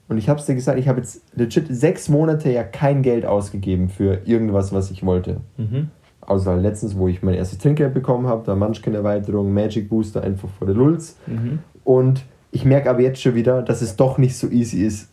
[0.09, 3.25] und ich habe es dir gesagt, ich habe jetzt legit sechs Monate ja kein Geld
[3.25, 5.37] ausgegeben für irgendwas, was ich wollte.
[5.57, 5.91] Mhm.
[6.21, 10.67] Außer letztens, wo ich mein erstes Trinkgeld bekommen habe, da Munchkin-Erweiterung, Magic Booster, einfach vor
[10.67, 11.17] der Lulz.
[11.29, 11.61] Mhm.
[11.85, 15.09] Und ich merke aber jetzt schon wieder, dass es doch nicht so easy ist,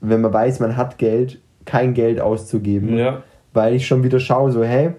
[0.00, 2.96] wenn man weiß, man hat Geld, kein Geld auszugeben.
[2.96, 3.22] Ja.
[3.54, 4.90] weil ich schon wieder schaue, so, hey,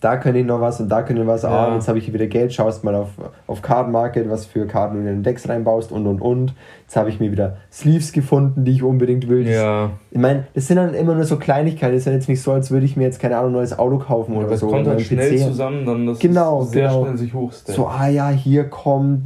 [0.00, 1.74] da könnte ich noch was und da könnte ich was, ah, Ja.
[1.74, 3.08] jetzt habe ich wieder Geld, schaust mal auf,
[3.46, 6.54] auf Card Market, was für Karten du in den Decks reinbaust und und und.
[6.84, 9.44] Jetzt habe ich mir wieder Sleeves gefunden, die ich unbedingt will.
[9.44, 9.90] Das- Ja.
[10.10, 11.92] Ich meine, das sind dann immer nur so Kleinigkeiten.
[11.92, 13.78] Das ist ja jetzt nicht so, als würde ich mir jetzt, keine Ahnung, ein neues
[13.78, 14.68] Auto kaufen oder Aber es so.
[14.68, 15.44] kommt oder halt einen schnell PC.
[15.48, 17.04] zusammen, dann das Genau, sehr genau.
[17.04, 17.76] schnell sich hochstellen.
[17.76, 19.24] So, ah ja, hier kommt,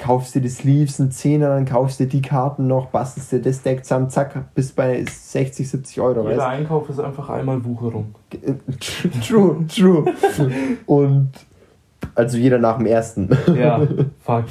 [0.00, 3.62] kaufst dir die Sleeves, ein Zehner, dann kaufst dir die Karten noch, bastelst dir das
[3.62, 8.14] Deck zusammen, zack, bis bei 60, 70 Euro, Jeder weißt Einkauf ist einfach einmal Wucherung.
[9.26, 10.04] True, true.
[10.86, 11.30] Und
[12.14, 13.28] also jeder nach dem ersten.
[13.54, 13.86] Ja,
[14.20, 14.44] fuck.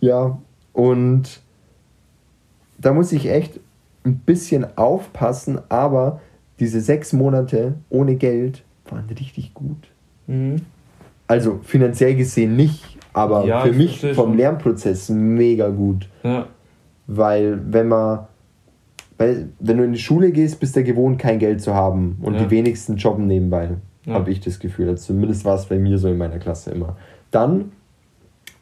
[0.00, 0.38] Ja,
[0.72, 1.40] und
[2.78, 3.60] da muss ich echt
[4.04, 6.20] ein bisschen aufpassen, aber
[6.58, 9.88] diese sechs Monate ohne Geld waren richtig gut.
[10.26, 10.62] Mhm.
[11.26, 14.36] Also finanziell gesehen nicht, aber Ja, für ich mich vom.
[14.36, 16.08] Lernprozess mega gut.
[16.22, 16.46] Ja,
[17.06, 18.20] Weil wenn man,
[19.18, 22.18] weil, wenn du in die Schule gehst, bist du gewohnt, kein Geld zu haben.
[22.22, 22.44] Und Ja.
[22.44, 23.70] die wenigsten jobben nebenbei,
[24.08, 24.88] habe ich das Gefühl.
[24.88, 26.96] Also zumindest war es bei mir so in meiner Klasse immer.
[27.30, 27.72] Dann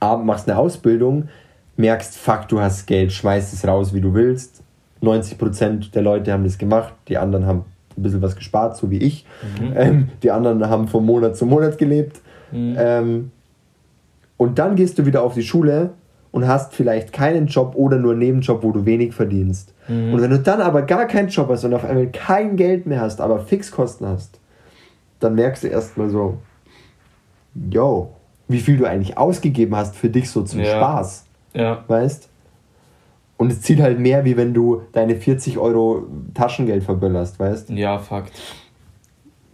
[0.01, 1.29] machst eine Ausbildung,
[1.77, 4.63] merkst, fuck, du hast Geld, schmeißt es raus, wie du willst.
[5.03, 7.65] 90% der Leute haben das gemacht, die anderen haben
[7.97, 9.25] ein bisschen was gespart, so wie ich.
[9.61, 9.73] Mhm.
[9.77, 12.21] Ähm, die anderen haben von Monat zu Monat gelebt.
[12.53, 12.77] Mhm.
[12.79, 13.31] Ähm,
[14.39, 15.91] und dann gehst du wieder auf die Schule
[16.31, 19.75] und hast vielleicht keinen Job oder nur einen Nebenjob, wo du wenig verdienst.
[19.89, 20.15] Mhm.
[20.15, 23.01] Und wenn du dann aber gar keinen Job hast und auf einmal kein Geld mehr
[23.01, 24.39] hast, aber Fixkosten hast,
[25.21, 26.39] dann merkst du erstmal so,
[27.71, 28.11] yo,
[28.47, 30.77] wie viel du eigentlich ausgegeben hast für dich so zum Ja.
[30.77, 32.29] Spaß, ja, weißt?
[33.37, 37.71] Und es zieht halt mehr, wie wenn du deine 40 Euro Taschengeld verböllerst, weißt?
[37.71, 38.33] ja, Fakt.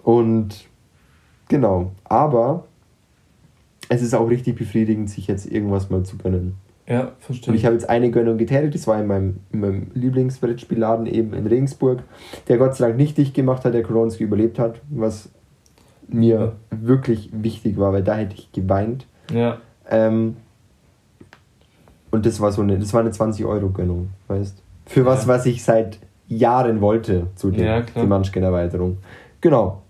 [0.02, 0.66] Und
[1.48, 2.64] genau, aber
[3.88, 6.54] es ist auch richtig befriedigend, sich jetzt irgendwas mal zu gönnen.
[6.86, 7.50] Ja, verstehe.
[7.50, 11.32] Und ich habe jetzt eine Gönnung getätigt, das war in meinem, in meinem Lieblingsbrettspielladen eben
[11.32, 12.02] in Regensburg,
[12.48, 15.30] der Gott sei Dank nicht dicht gemacht hat, der Koronski überlebt hat, was
[16.08, 19.06] mir wirklich wichtig war, weil da hätte ich geweint.
[19.32, 20.36] Ja, Ähm,
[22.10, 25.28] und das war so eine, das war eine 20-Euro-Gönnung, weißt Für was, Ja.
[25.28, 28.04] was ich seit Jahren wollte, zu dem, Ja, klar.
[28.04, 28.98] die Munchkin-Erweiterung.
[29.40, 29.82] Genau.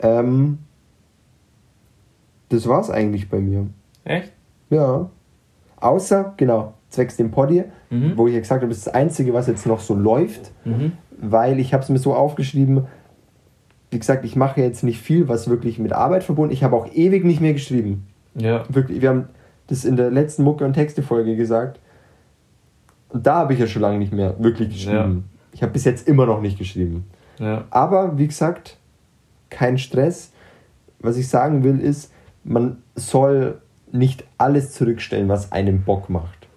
[0.00, 0.58] Ähm,
[2.50, 3.66] das war's eigentlich bei mir.
[4.04, 4.32] echt?
[4.70, 5.10] Ja.
[5.80, 8.12] Außer, genau, zwecks dem Poddy, Mhm.
[8.16, 10.92] wo ich ja gesagt habe, das ist das Einzige, was jetzt noch so läuft, Mhm.
[11.20, 12.86] weil ich habe es mir so aufgeschrieben,
[13.90, 16.86] wie gesagt, ich mache jetzt nicht viel, was wirklich mit Arbeit verbunden Ich habe auch
[16.92, 18.06] ewig nicht mehr geschrieben.
[18.36, 19.24] Ja, Wirklich, wir haben
[19.66, 21.80] das in der letzten Mucke- und Texte-Folge gesagt.
[23.08, 25.24] Und da habe ich ja schon lange nicht mehr wirklich geschrieben.
[25.52, 27.04] Ich habe bis jetzt immer noch nicht geschrieben.
[27.38, 28.76] ja, Aber wie gesagt,
[29.48, 30.30] kein Stress.
[31.00, 32.12] Was ich sagen will, ist,
[32.44, 33.60] man soll
[33.92, 36.48] nicht alles zurückstellen, was einem Bock macht.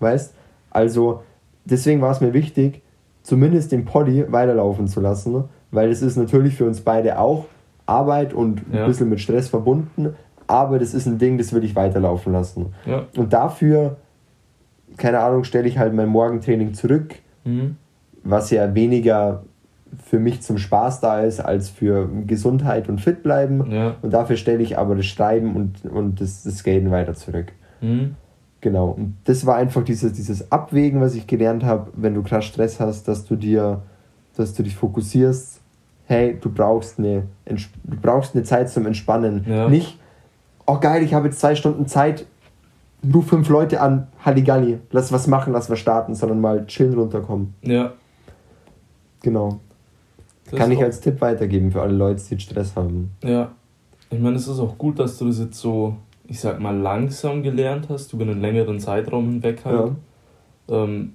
[0.00, 0.34] Weißt?
[0.70, 1.22] Also,
[1.64, 2.82] deswegen war es mir wichtig,
[3.22, 7.46] zumindest den Poddy weiterlaufen zu lassen, weil es ist natürlich für uns beide auch
[7.86, 8.86] Arbeit und ein Ja.
[8.86, 10.14] bisschen mit Stress verbunden,
[10.46, 12.74] aber das ist ein Ding, das will ich weiterlaufen lassen.
[12.86, 13.06] ja.
[13.16, 13.96] Und dafür,
[14.96, 17.76] keine Ahnung, stelle ich halt mein Morgentraining zurück, Mhm.
[18.22, 19.44] was ja weniger
[20.02, 23.70] für mich zum Spaß da ist, als für Gesundheit und fit bleiben.
[23.70, 23.96] Ja.
[24.02, 27.52] Und dafür stelle ich aber das Schreiben und, und das, das Skaten weiter zurück.
[27.80, 28.16] Mhm.
[28.60, 28.88] Genau.
[28.88, 32.80] Und das war einfach dieses, dieses Abwägen, was ich gelernt habe, wenn du krass Stress
[32.80, 33.82] hast, dass du dir,
[34.36, 35.60] dass du dich fokussierst,
[36.06, 39.44] hey, du brauchst eine, du brauchst eine Zeit zum Entspannen.
[39.46, 39.68] Ja.
[39.68, 39.98] Nicht,
[40.66, 42.26] oh geil, ich habe jetzt zwei Stunden Zeit,
[43.12, 47.54] ruf fünf Leute an, Halligalli, lass was machen, lass was starten, sondern mal chillen runterkommen.
[47.62, 47.92] Ja.
[49.22, 49.60] Genau.
[50.54, 53.10] Das Kann ich als Tipp weitergeben für alle Leute, die Stress haben.
[53.22, 53.52] Ja.
[54.10, 57.42] Ich meine, es ist auch gut, dass du das jetzt so, ich sag mal, langsam
[57.42, 59.92] gelernt hast, über einen längeren Zeitraum hinweg halt.
[60.68, 61.14] Ähm,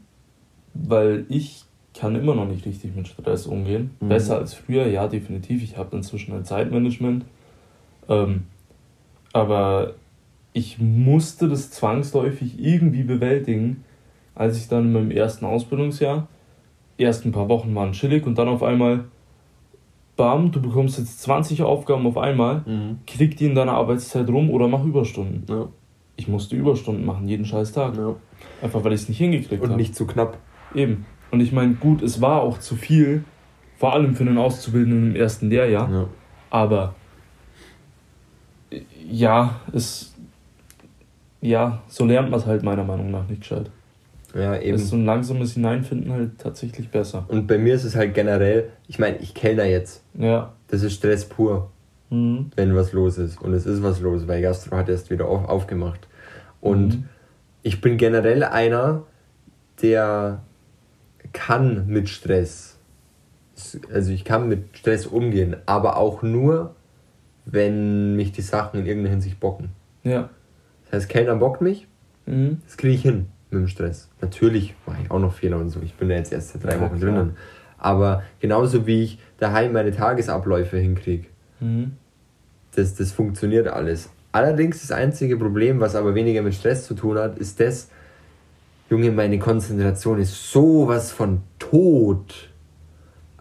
[0.73, 3.91] weil ich kann immer noch nicht richtig mit Stress umgehen.
[3.99, 4.09] Mhm.
[4.09, 5.63] Besser als früher, ja, definitiv.
[5.63, 7.25] Ich habe inzwischen ein Zeitmanagement.
[8.07, 8.43] Ähm,
[9.33, 9.93] aber
[10.53, 13.83] ich musste das zwangsläufig irgendwie bewältigen,
[14.35, 16.27] als ich dann in meinem ersten Ausbildungsjahr,
[16.97, 19.05] ersten paar Wochen waren chillig und dann auf einmal,
[20.19, 22.63] bam, du bekommst jetzt 20 Aufgaben auf einmal,
[23.07, 25.45] krieg die in deiner Arbeitszeit rum oder mach Überstunden.
[25.47, 25.67] Ja.
[26.17, 27.95] Ich musste Überstunden machen, jeden scheiß Tag.
[27.95, 28.15] Ja.
[28.61, 29.79] Einfach weil ich es nicht hingekriegt Und habe.
[29.81, 30.37] nicht zu knapp.
[30.75, 31.05] Eben.
[31.31, 33.23] Und ich meine, gut, es war auch zu viel,
[33.77, 36.05] vor allem für einen Auszubildenden im ersten Lehrjahr, Ja.
[36.49, 36.95] aber
[38.71, 40.13] äh, ja, es
[41.41, 43.71] ja, so lernt man es halt meiner Meinung nach nicht gescheit.
[44.35, 44.75] Ja, eben.
[44.75, 47.25] Ist so ein langsames Hineinfinden halt tatsächlich besser.
[47.27, 50.03] Und bei mir ist es halt generell, ich meine, ich kellner jetzt.
[50.13, 50.53] Ja.
[50.67, 51.71] Das ist Stress pur,
[52.09, 52.51] Mhm.
[52.55, 53.41] wenn was los ist.
[53.41, 56.07] Und es ist was los, weil Gastro hat erst wieder auf, aufgemacht.
[56.61, 57.03] Und Mhm.
[57.63, 59.03] ich bin generell einer,
[59.81, 60.41] der
[61.33, 62.75] kann mit Stress
[63.93, 66.75] also ich kann mit Stress umgehen, aber auch nur,
[67.45, 69.71] wenn mich die Sachen in irgendeiner Hinsicht bocken.
[70.05, 70.29] Ja.
[70.85, 71.85] Das heißt, Kellner bockt mich,
[72.25, 72.61] Mhm.
[72.65, 74.09] das kriege ich hin mit dem Stress.
[74.21, 75.79] Natürlich mache ich auch noch Fehler und so.
[75.83, 77.13] Ich bin ja jetzt erst seit drei Ja, Wochen klar.
[77.13, 77.37] drinnen.
[77.77, 81.27] Aber genauso wie ich daheim meine Tagesabläufe hinkriege,
[81.61, 81.93] Mhm.
[82.75, 84.09] das, das funktioniert alles.
[84.31, 87.89] Allerdings das einzige Problem, was aber weniger mit Stress zu tun hat, ist das,
[88.89, 92.49] Junge, meine Konzentration ist sowas von tot.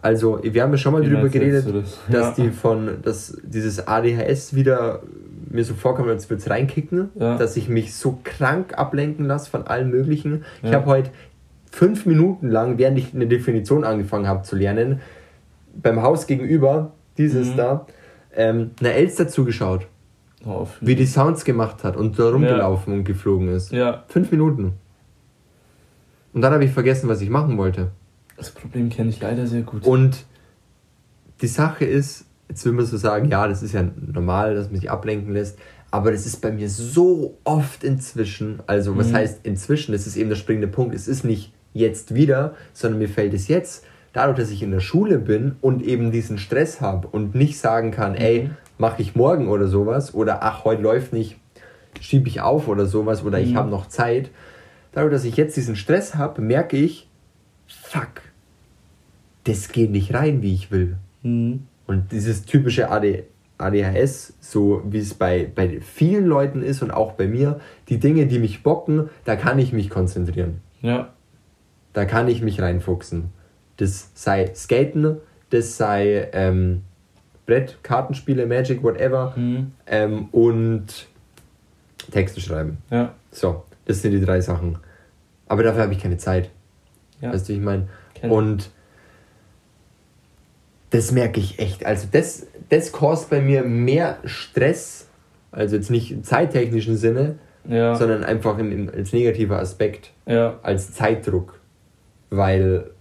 [0.01, 1.99] Also, wir haben ja schon mal Wie drüber erzählst geredet, das?
[2.09, 2.43] dass Ja.
[2.45, 5.01] die von, dass dieses ADHS wieder
[5.49, 7.37] mir so vorkommt, als würde es reinkicken, Ja.
[7.37, 10.45] dass ich mich so krank ablenken lasse von allem Möglichen.
[10.63, 10.77] Ich Ja.
[10.77, 11.09] habe heute
[11.71, 15.01] fünf Minuten lang, während ich eine Definition angefangen habe zu lernen,
[15.75, 17.57] beim Haus gegenüber, dieses Mhm.
[17.57, 17.85] da,
[18.35, 19.87] ähm, einer Elster zugeschaut,
[20.45, 20.77] auf.
[20.81, 23.71] wie die Sounds gemacht hat und da rumgelaufen und geflogen ist.
[23.71, 24.73] Ja, Fünf Minuten.
[26.33, 27.89] Und dann habe ich vergessen, was ich machen wollte.
[28.37, 29.85] das Problem kenne ich leider sehr gut.
[29.85, 30.25] Und
[31.41, 34.79] die Sache ist, jetzt will man so sagen, ja, das ist ja normal, dass man
[34.79, 35.57] sich ablenken lässt,
[35.91, 39.15] aber das ist bei mir so oft inzwischen, also was Mhm.
[39.15, 43.09] heißt inzwischen, das ist eben der springende Punkt, es ist nicht jetzt wieder, sondern mir
[43.09, 47.07] fällt es jetzt, dadurch, dass ich in der Schule bin und eben diesen Stress habe
[47.07, 48.49] und nicht sagen kann, ey, Mhm.
[48.79, 51.37] mache ich morgen oder sowas oder ach, heute läuft nicht,
[52.01, 53.57] schiebe ich auf oder sowas oder ich Mhm.
[53.57, 54.31] habe noch Zeit.
[54.91, 57.07] Dadurch, dass ich jetzt diesen Stress habe, merke ich,
[57.67, 58.21] fuck,
[59.43, 60.97] das geht nicht rein, wie ich will.
[61.21, 61.67] Mhm.
[61.89, 63.23] Und dieses typische AD,
[63.57, 68.27] ADHS, so wie es bei, bei vielen Leuten ist und auch bei mir, die Dinge,
[68.27, 70.61] die mich bocken, da kann ich mich konzentrieren.
[70.81, 71.09] Ja,
[71.93, 73.31] Da kann ich mich reinfuchsen.
[73.77, 75.17] Das sei Skaten,
[75.49, 76.83] das sei ähm,
[77.47, 79.71] Brett, Kartenspiele, Magic, whatever mhm.
[79.87, 81.07] ähm, und
[82.11, 82.77] Texte schreiben.
[82.91, 84.77] ja, So, das sind die drei Sachen.
[85.47, 86.51] Aber dafür habe ich keine Zeit.
[87.19, 87.33] ja.
[87.33, 87.87] Weißt du, wie ich meine?
[88.21, 88.69] Und
[90.89, 91.85] das merke ich echt.
[91.85, 95.07] Also das, das kostet bei mir mehr Stress,
[95.51, 100.59] also jetzt nicht im zeittechnischen Sinne, ja, sondern einfach im, im, als negativer Aspekt, ja,
[100.63, 101.59] als Zeitdruck.
[102.29, 102.91] Weil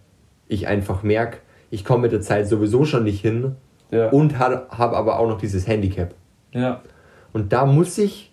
[0.49, 1.39] ich einfach merke,
[1.71, 3.57] ich komme mit der Zeit sowieso schon nicht hin
[3.91, 6.15] ja, und habe hab aber auch noch dieses Handicap.
[7.33, 8.28] Und da muss ich,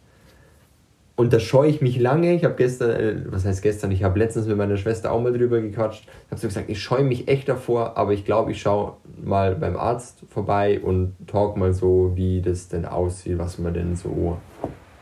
[1.17, 4.19] und da scheue ich mich lange, ich habe gestern, äh, was heißt gestern, ich habe
[4.19, 7.47] letztens mit meiner Schwester auch mal drüber gequatscht, habe so gesagt, ich scheue mich echt
[7.47, 12.41] davor, aber ich glaube, ich schaue mal beim Arzt vorbei und talk mal so, wie
[12.41, 14.37] das denn aussieht, was man denn so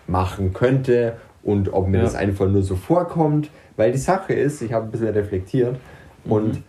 [0.08, 2.04] machen könnte und ob mir Ja.
[2.04, 5.78] das einfach nur so vorkommt, weil die Sache ist, ich habe ein bisschen reflektiert
[6.26, 6.62] und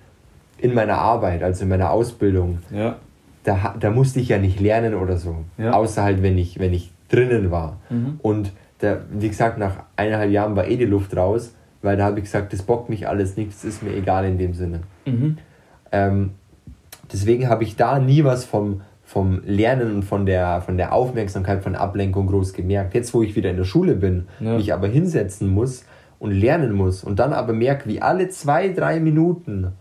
[0.59, 2.97] in meiner Arbeit, also in meiner Ausbildung, ja,
[3.43, 5.45] da, da musste ich ja nicht lernen oder so.
[5.59, 5.73] Ja.
[5.73, 7.77] Außer halt, wenn ich, wenn ich drinnen war.
[7.91, 8.19] Mhm.
[8.23, 12.19] Und da, wie gesagt, nach eineinhalb Jahren war eh die Luft raus, weil da habe
[12.19, 14.81] ich gesagt, das bockt mich alles nicht, das ist mir egal in dem Sinne.
[15.07, 15.39] mhm.
[15.93, 16.31] Ähm,
[17.13, 21.63] deswegen habe ich da nie was vom, vom Lernen und von der, von der Aufmerksamkeit,
[21.63, 22.95] von der Ablenkung groß gemerkt.
[22.95, 24.57] Jetzt, wo ich wieder in der Schule bin, Ja.
[24.57, 25.85] mich aber hinsetzen muss
[26.19, 29.73] und lernen muss und dann aber merke, wie alle zwei, drei Minuten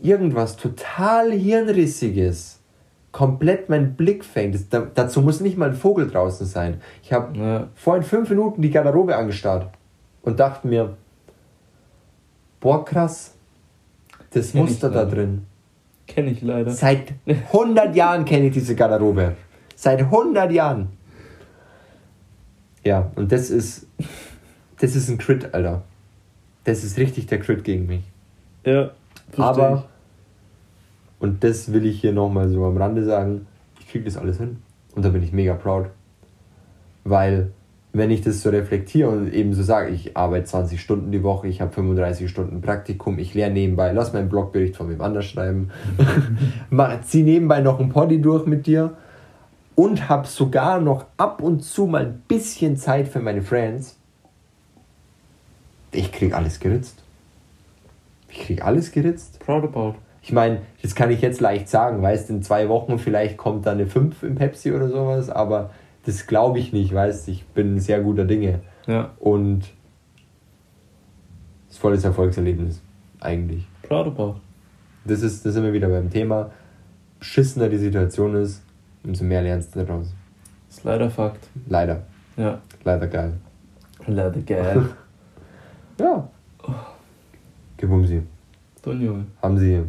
[0.00, 2.53] irgendwas total Hirnrissiges
[3.14, 4.56] komplett meinen Blick fängt.
[4.56, 6.80] Das, da, dazu muss nicht mal ein Vogel draußen sein.
[7.00, 9.72] Ich habe ja, vorhin fünf Minuten die Garderobe angestarrt
[10.22, 10.96] und dachte mir,
[12.58, 13.34] boah krass,
[14.32, 15.46] das Kenn Muster da drin.
[16.08, 16.72] kenne ich leider.
[16.72, 19.36] Seit 100 Jahren kenne ich diese Garderobe.
[19.76, 20.88] Seit 100 Jahren.
[22.82, 23.86] Ja, und das ist,
[24.80, 25.82] das ist ein Crit, Alter.
[26.64, 28.02] Das ist richtig der Crit gegen mich.
[28.64, 28.90] Ja,
[29.30, 29.88] versteh Aber,
[31.18, 33.46] und das will ich hier nochmal so am Rande sagen,
[33.80, 34.58] ich kriege das alles hin.
[34.94, 35.86] Und da bin ich mega proud.
[37.04, 37.50] Weil,
[37.92, 41.48] wenn ich das so reflektiere und eben so sage, ich arbeite 20 Stunden die Woche,
[41.48, 45.70] ich habe 35 Stunden Praktikum, ich lerne nebenbei, lass meinen Blogbericht von wem anders schreiben,
[47.02, 48.96] zieh nebenbei noch ein Poddy durch mit dir
[49.74, 53.98] und habe sogar noch ab und zu mal ein bisschen Zeit für meine Friends.
[55.92, 57.02] Ich krieg alles geritzt.
[58.28, 59.38] Ich krieg alles geritzt.
[59.40, 59.94] Proud about.
[60.26, 63.72] Ich meine, das kann ich jetzt leicht sagen, weißt in zwei Wochen vielleicht kommt da
[63.72, 65.68] eine 5 im Pepsi oder sowas, aber
[66.06, 69.60] das glaube ich nicht, weißt ich bin ein sehr guter Dinge Ja, und
[71.66, 72.80] das ist volles Erfolgserlebnis,
[73.20, 73.66] eigentlich.
[73.82, 74.36] proud about.
[75.04, 76.50] Das ist, das sind wir wieder beim Thema.
[77.18, 78.62] Beschissener die Situation ist,
[79.04, 80.14] umso mehr lernst du daraus.
[80.70, 81.46] Ist leider Fakt.
[81.68, 82.02] Leider.
[82.38, 82.62] Ja.
[82.82, 83.34] Leider geil.
[84.06, 84.88] Leider geil.
[86.00, 86.28] Ja.
[87.76, 88.22] Gebumsi.
[88.82, 89.26] Don Junge.
[89.40, 89.82] Haben Sie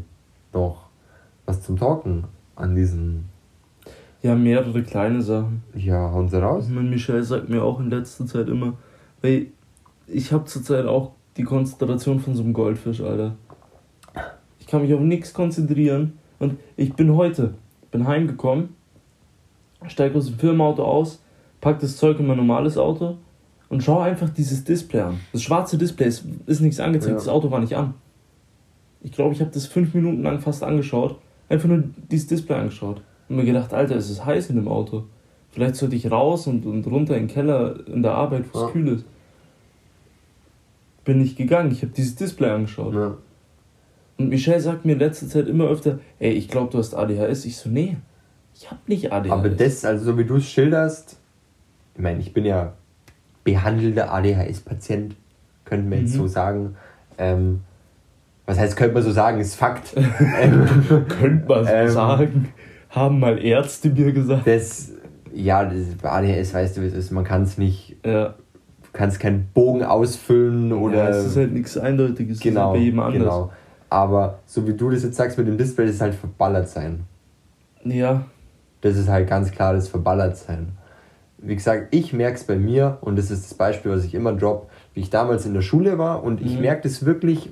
[0.56, 0.88] noch
[1.46, 2.24] was zum Talken
[2.56, 3.26] an diesen.
[4.24, 5.62] Ja, mehrere kleine Sachen.
[5.76, 6.66] Ja, hauen Sie raus?
[6.70, 8.74] Mein Michel sagt mir auch in letzter Zeit immer,
[9.22, 9.48] weil
[10.08, 13.36] ich habe zurzeit auch die Konzentration von so einem Goldfisch, Alter.
[14.60, 17.54] Ich kann mich auf nichts konzentrieren Und ich bin heute,
[17.92, 18.70] bin heimgekommen,
[19.88, 21.22] steige aus dem Firmenauto aus,
[21.62, 23.18] pack das Zeug in mein normales Auto
[23.70, 25.20] und schaue einfach dieses Display an.
[25.34, 27.16] Das schwarze Display ist, ist nichts angezeigt, Ja.
[27.18, 27.94] das Auto war nicht an.
[29.06, 33.02] Ich glaube, ich habe das fünf Minuten lang fast angeschaut, einfach nur dieses Display angeschaut
[33.30, 35.04] und mir gedacht, Alter, es ist heiß in dem Auto.
[35.52, 38.64] Vielleicht sollte ich raus und, und runter in den Keller in der Arbeit, wo es
[38.66, 38.72] Ja.
[38.72, 39.06] kühl ist.
[41.04, 42.96] Bin ich gegangen, ich habe dieses Display angeschaut.
[42.96, 43.16] Ja.
[44.18, 47.46] Und Michelle sagt mir in letzter Zeit immer öfter, ey, ich glaube, du hast ADHS.
[47.46, 47.98] Ich so, nee,
[48.56, 49.32] ich habe nicht ADHS.
[49.32, 51.18] Aber das, also so wie du es schilderst,
[51.94, 52.74] ich meine, ich bin ja
[53.44, 55.16] behandelter ADHS-Patient,
[55.64, 56.18] könnten wir jetzt Mhm.
[56.18, 56.76] so sagen.
[57.20, 57.62] Ähm,
[58.46, 59.94] was heißt, könnte man so sagen, ist Fakt.
[61.10, 61.90] könnte man so Ähm.
[61.90, 62.54] sagen,
[62.90, 64.48] haben mal Ärzte mir gesagt.
[64.48, 64.92] das,
[65.34, 68.36] ja, das, bei ADHS weißt du, wie es ist, man kann es nicht, Ja,
[68.94, 70.98] kannst keinen Bogen ausfüllen oder.
[70.98, 73.20] ja, es ist halt nichts Eindeutiges, genau, halt bei jedem anders.
[73.22, 73.52] genau.
[73.90, 77.04] Aber so wie du das jetzt sagst mit dem Display, das ist halt verballert sein.
[77.84, 78.24] Ja,
[78.82, 80.70] Das ist halt ganz klar das Verballertsein.
[81.38, 84.34] Wie gesagt, ich merke es bei mir und das ist das Beispiel, was ich immer
[84.34, 86.62] drop, wie ich damals in der Schule war und ich Mhm.
[86.62, 87.52] merke das wirklich,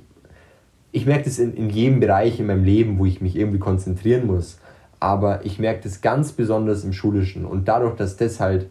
[0.94, 4.26] ich merke das in, in jedem Bereich in meinem Leben, wo ich mich irgendwie konzentrieren
[4.28, 4.60] muss.
[5.02, 8.70] Aber ich merke das ganz besonders im Schulischen und dadurch, dass das halt,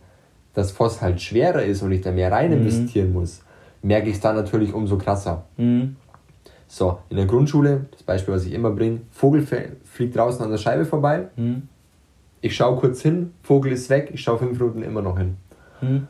[0.54, 2.58] das Voss halt schwerer ist und ich da mehr rein Mhm.
[2.58, 3.42] investieren muss,
[3.82, 5.44] merke ich es dann natürlich umso krasser.
[5.58, 5.96] mhm.
[6.68, 9.46] So, in der Grundschule, das Beispiel, was ich immer bringe, Vogel
[9.84, 11.68] fliegt draußen an der Scheibe vorbei, Mhm.
[12.40, 15.36] ich schaue kurz hin, Vogel ist weg, ich schaue fünf Minuten immer noch hin.
[15.82, 16.08] Mhm.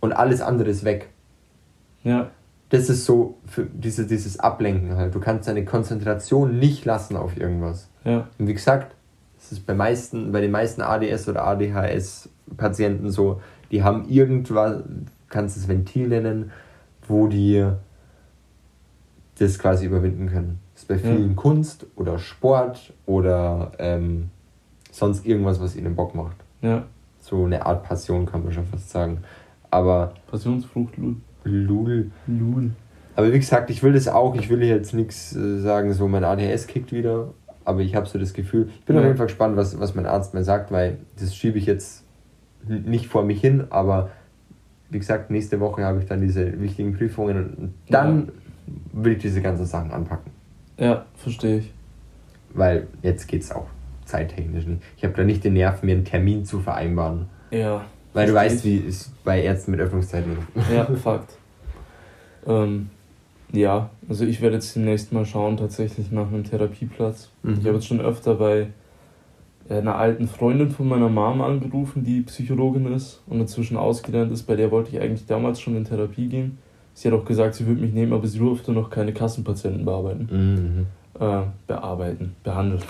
[0.00, 1.08] Und alles andere ist weg.
[2.02, 2.30] ja,
[2.74, 5.14] Das ist so für diese, dieses Ablenken halt.
[5.14, 7.88] Du kannst deine Konzentration nicht lassen auf irgendwas.
[8.04, 8.94] ja, Und wie gesagt,
[9.38, 14.82] es ist bei, meisten, bei den meisten ADS oder ADHS-Patienten so, die haben irgendwas,
[15.28, 16.50] kannst es Ventil nennen,
[17.06, 17.66] wo die
[19.38, 20.60] das quasi überwinden können.
[20.74, 24.30] Das ist bei vielen Kunst oder Sport oder ähm,
[24.90, 26.36] sonst irgendwas, was ihnen Bock macht.
[26.62, 26.84] ja.
[27.20, 29.24] So eine Art Passion kann man schon fast sagen.
[29.70, 31.16] Aber Passionsfrucht, Lul.
[31.44, 32.10] Lul.
[32.26, 32.70] Lul.
[33.16, 34.34] Aber wie gesagt, ich will das auch.
[34.34, 37.32] Ich will jetzt nichts äh, sagen, so mein ADHS kickt wieder.
[37.64, 39.00] Aber ich habe so das Gefühl, ich bin Ja.
[39.02, 42.04] auf jeden Fall gespannt, was, was mein Arzt mir sagt, weil das schiebe ich jetzt
[42.68, 43.64] nicht vor mich hin.
[43.70, 44.10] Aber
[44.90, 48.32] wie gesagt, nächste Woche habe ich dann diese wichtigen Prüfungen und dann
[48.92, 50.32] will ich diese ganzen Sachen anpacken.
[50.78, 51.72] Ja, verstehe ich.
[52.52, 53.66] Weil jetzt geht es auch
[54.04, 54.82] zeittechnisch nicht.
[54.96, 57.26] Ich habe da nicht den Nerv, mir einen Termin zu vereinbaren.
[57.50, 57.84] Ja.
[58.14, 60.70] Weil du weißt, wie es bei Ärzten mit Öffnungszeiten ist.
[60.72, 61.36] Ja, Fakt.
[62.46, 62.88] Ähm,
[63.52, 67.28] ja, also ich werde jetzt demnächst mal schauen, tatsächlich nach einem Therapieplatz.
[67.42, 67.58] Mhm.
[67.60, 68.68] Ich habe jetzt schon öfter bei
[69.68, 74.44] äh, einer alten Freundin von meiner Mom angerufen, die Psychologin ist und inzwischen ausgelernt ist.
[74.44, 76.58] Bei der wollte ich eigentlich damals schon in Therapie gehen.
[76.94, 80.28] Sie hat auch gesagt, sie würde mich nehmen, aber sie durfte noch keine Kassenpatienten bearbeiten.
[80.30, 80.86] Mhm.
[81.20, 82.82] Äh, bearbeiten, behandeln.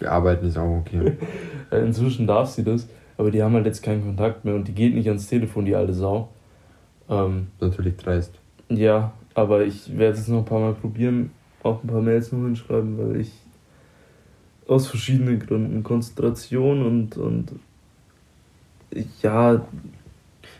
[0.00, 1.12] Bearbeiten ist auch okay.
[1.70, 2.88] Äh, Inzwischen darf sie das,
[3.20, 5.74] aber die haben halt jetzt keinen Kontakt mehr und die geht nicht ans Telefon, die
[5.76, 6.30] alte Sau.
[7.10, 8.32] Ähm, Natürlich dreist.
[8.70, 11.30] Ja, aber ich werde es noch ein paar Mal probieren,
[11.62, 13.30] auch ein paar Mails noch hinschreiben, weil ich
[14.66, 17.52] aus verschiedenen Gründen, Konzentration und, und
[19.22, 19.60] ja,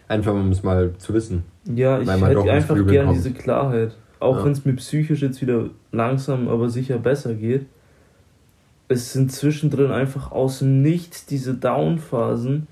[0.09, 1.45] Einfach um es mal zu wissen.
[1.65, 3.17] ja, ich hätte einfach gern kommt.
[3.19, 3.97] diese Klarheit.
[4.19, 4.45] Auch Ja.
[4.45, 7.67] wenn es mir psychisch jetzt wieder langsam, aber sicher besser geht.
[8.93, 12.67] Es sind zwischendrin einfach aus dem Nichts diese Down-Phasen,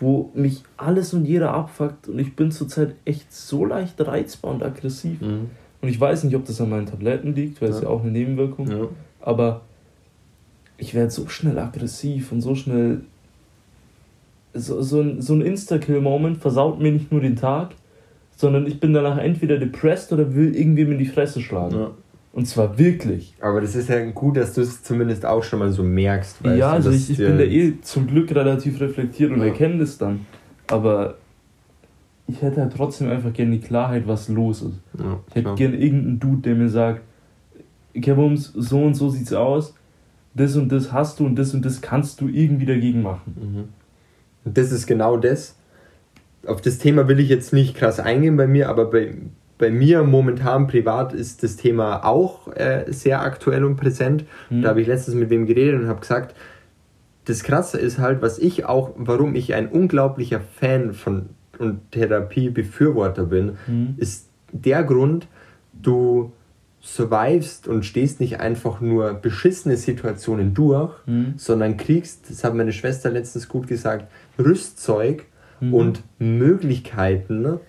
[0.00, 4.64] wo mich alles und jeder abfuckt und ich bin zurzeit echt so leicht reizbar und
[4.64, 5.20] aggressiv.
[5.22, 7.82] Und ich weiß nicht, ob das an meinen Tabletten liegt, weil es Ja.
[7.84, 8.88] ja auch eine Nebenwirkung Ja.
[9.20, 9.60] aber
[10.76, 13.02] ich werde so schnell aggressiv und so schnell.
[14.52, 17.70] So, so ein, so ein Insta-Kill-Moment versaut mir nicht nur den Tag,
[18.36, 21.76] sondern ich bin danach entweder depressed oder will irgendwem in die Fresse schlagen.
[21.76, 21.90] Ja.
[22.32, 23.34] Und zwar wirklich.
[23.40, 26.44] Aber das ist ja gut, dass du es zumindest auch schon mal so merkst.
[26.44, 29.46] weißt ja, also ich, ich bin da eh zum Glück relativ reflektiert und Ja.
[29.46, 30.26] erkenne das dann.
[30.68, 31.16] Aber
[32.28, 34.74] ich hätte halt trotzdem einfach gerne die Klarheit, was los ist.
[34.98, 37.00] Ja, Ich hätte gerne irgendeinen Dude, der mir sagt,
[38.00, 39.74] Kevums, so und so sieht's aus,
[40.34, 43.34] das und das hast du und das und das kannst du irgendwie dagegen machen.
[43.36, 43.68] Mhm.
[44.44, 45.56] Und das ist genau das.
[46.46, 49.14] Auf das Thema will ich jetzt nicht krass eingehen bei mir, aber bei,
[49.60, 54.24] bei mir momentan privat ist das Thema auch äh, sehr aktuell und präsent.
[54.48, 54.62] Mhm.
[54.62, 56.34] Da habe ich letztens mit wem geredet und habe gesagt,
[57.26, 61.26] das Krasse ist halt, was ich auch, warum ich ein unglaublicher Fan von
[61.58, 63.94] und Therapiebefürworter bin, Mhm.
[63.98, 65.28] ist der Grund,
[65.74, 66.32] du
[66.82, 71.34] survivest und stehst nicht einfach nur beschissene Situationen durch, Mhm.
[71.36, 74.06] sondern kriegst, das hat meine Schwester letztens gut gesagt,
[74.38, 75.26] Rüstzeug
[75.60, 75.74] Mhm.
[75.74, 77.60] und Möglichkeiten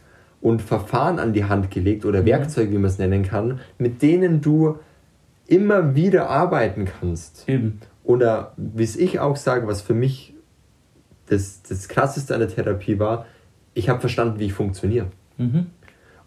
[0.41, 2.25] und Verfahren an die Hand gelegt oder Mhm.
[2.25, 4.77] Werkzeuge, wie man es nennen kann, mit denen du
[5.47, 7.47] immer wieder arbeiten kannst.
[7.47, 7.79] Eben.
[8.03, 10.33] Oder wie es ich auch sage, was für mich
[11.27, 13.25] das, das Krasseste an der Therapie war,
[13.73, 15.07] ich habe verstanden, wie ich funktioniere.
[15.37, 15.67] Mhm.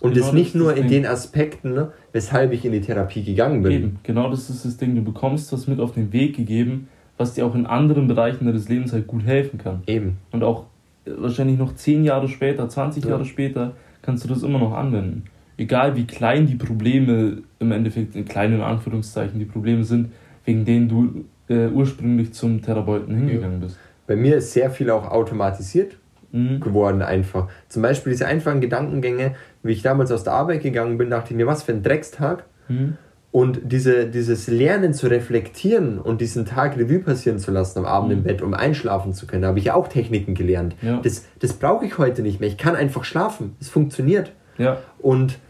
[0.00, 1.02] Und Genau das nicht das nur das in Ding.
[1.02, 3.72] den Aspekten, ne, weshalb ich in die Therapie gegangen bin.
[3.72, 4.94] Eben, genau das ist das Ding.
[4.94, 8.68] Du bekommst was mit auf den Weg gegeben, was dir auch in anderen Bereichen deines
[8.68, 9.82] Lebens halt gut helfen kann.
[9.86, 10.18] Eben.
[10.30, 10.66] Und auch
[11.06, 13.10] äh, wahrscheinlich noch 10 Jahre später, 20 Ja.
[13.10, 13.72] Jahre später,
[14.04, 15.24] kannst du das immer noch anwenden.
[15.56, 20.10] Egal wie klein die Probleme im Endeffekt, in kleinen Anführungszeichen, die Probleme sind,
[20.44, 23.78] wegen denen du äh, ursprünglich zum Therapeuten hingegangen bist.
[24.06, 25.96] Bei mir ist sehr viel auch automatisiert
[26.34, 26.58] Mhm.
[26.58, 27.48] geworden einfach.
[27.68, 31.36] Zum Beispiel diese einfachen Gedankengänge, wie ich damals aus der Arbeit gegangen bin, dachte ich
[31.36, 32.44] mir, was für ein Dreckstag.
[32.68, 32.98] Mhm.
[33.34, 38.12] Und diese, dieses Lernen zu reflektieren und diesen Tag Revue passieren zu lassen am Abend
[38.12, 38.22] im Mhm.
[38.22, 40.76] Bett, um einschlafen zu können, da habe ich ja auch Techniken gelernt.
[40.82, 41.00] Ja.
[41.02, 42.48] Das, das brauche ich heute nicht mehr.
[42.48, 43.56] Ich kann einfach schlafen.
[43.60, 44.30] Es funktioniert.
[44.56, 45.40] Ja, Und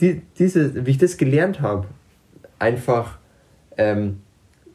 [0.00, 1.86] die, diese, wie ich das gelernt habe,
[2.60, 3.18] einfach
[3.76, 4.20] ähm,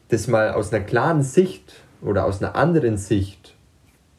[0.08, 3.54] das mal aus einer klaren Sicht oder aus einer anderen Sicht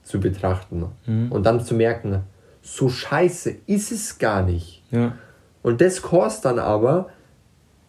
[0.01, 1.31] zu betrachten Mhm.
[1.31, 2.21] und dann zu merken,
[2.63, 4.81] so scheiße ist es gar nicht.
[4.89, 5.13] ja.
[5.63, 7.09] Und das kostet dann aber,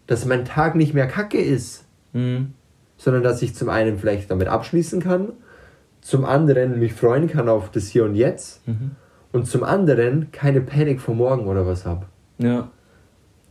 [0.07, 2.53] dass mein Tag nicht mehr kacke ist, Mhm.
[2.97, 5.33] sondern dass ich zum einen vielleicht damit abschließen kann,
[6.01, 8.91] zum anderen mich freuen kann auf das Hier und Jetzt Mhm.
[9.33, 12.05] und zum anderen keine Panik vor morgen oder was habe.
[12.37, 12.69] Ja,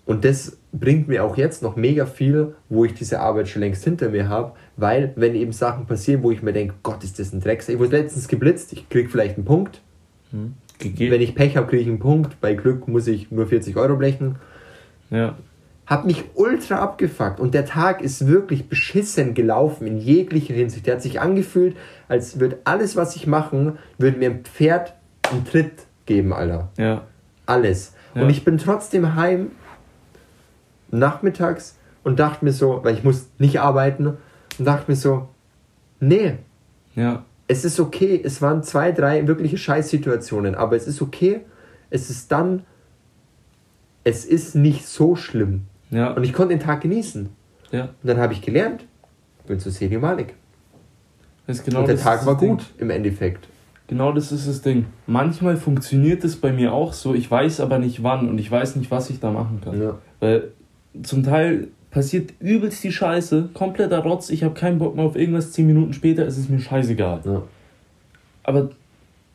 [0.07, 3.85] Und das bringt mir auch jetzt noch mega viel, wo ich diese Arbeit schon längst
[3.85, 7.33] hinter mir habe, weil wenn eben Sachen passieren, wo ich mir denke, Gott, ist das
[7.33, 7.75] ein Drecksack.
[7.77, 9.81] Ich wurde letztens geblitzt, ich krieg vielleicht einen Punkt.
[10.31, 10.55] mhm.
[10.79, 11.13] Gegeben.
[11.13, 12.41] Wenn ich Pech habe, kriege ich einen Punkt.
[12.41, 14.37] Bei Glück muss ich nur 40 Euro blechen.
[15.11, 15.37] Ja,
[15.87, 20.87] Hab mich ultra abgefuckt und der Tag ist wirklich beschissen gelaufen in jeglicher Hinsicht.
[20.87, 21.77] Der hat sich angefühlt,
[22.09, 24.95] als würde alles, was ich machen, würde mir ein Pferd
[25.31, 25.73] einen Tritt
[26.07, 26.71] geben, Alter.
[26.79, 27.03] ja,
[27.47, 27.95] Alles.
[28.15, 28.23] Ja.
[28.23, 29.51] Und ich bin trotzdem heim
[30.91, 34.17] nachmittags und dachte mir so, weil ich muss nicht arbeiten,
[34.59, 35.29] und dachte mir so,
[36.01, 36.35] nee,
[36.95, 38.21] ja, es ist okay.
[38.25, 41.41] Es waren zwei, drei wirkliche Scheißsituationen, aber es ist okay.
[41.91, 42.65] Es ist dann,
[44.03, 45.63] es ist nicht so schlimm.
[45.91, 47.29] ja, Und ich konnte den Tag genießen.
[47.71, 47.83] ja.
[47.85, 48.85] Und dann habe ich gelernt,
[49.47, 50.35] bin zu Sedio Malik.
[51.47, 52.51] Genau und der das Tag ist war das Ding.
[52.57, 53.47] gut im Endeffekt.
[53.87, 54.87] Genau das ist das Ding.
[55.07, 58.77] Manchmal funktioniert es bei mir auch so, ich weiß aber nicht wann und ich weiß
[58.77, 59.81] nicht, was ich da machen kann.
[59.81, 59.99] Ja.
[60.21, 60.53] Weil
[61.03, 65.53] zum Teil passiert übelst die Scheiße, kompletter Rotz, ich habe keinen Bock mehr auf irgendwas,
[65.53, 67.21] zehn Minuten später ist es mir scheißegal.
[67.25, 67.43] Ja.
[68.43, 68.71] Aber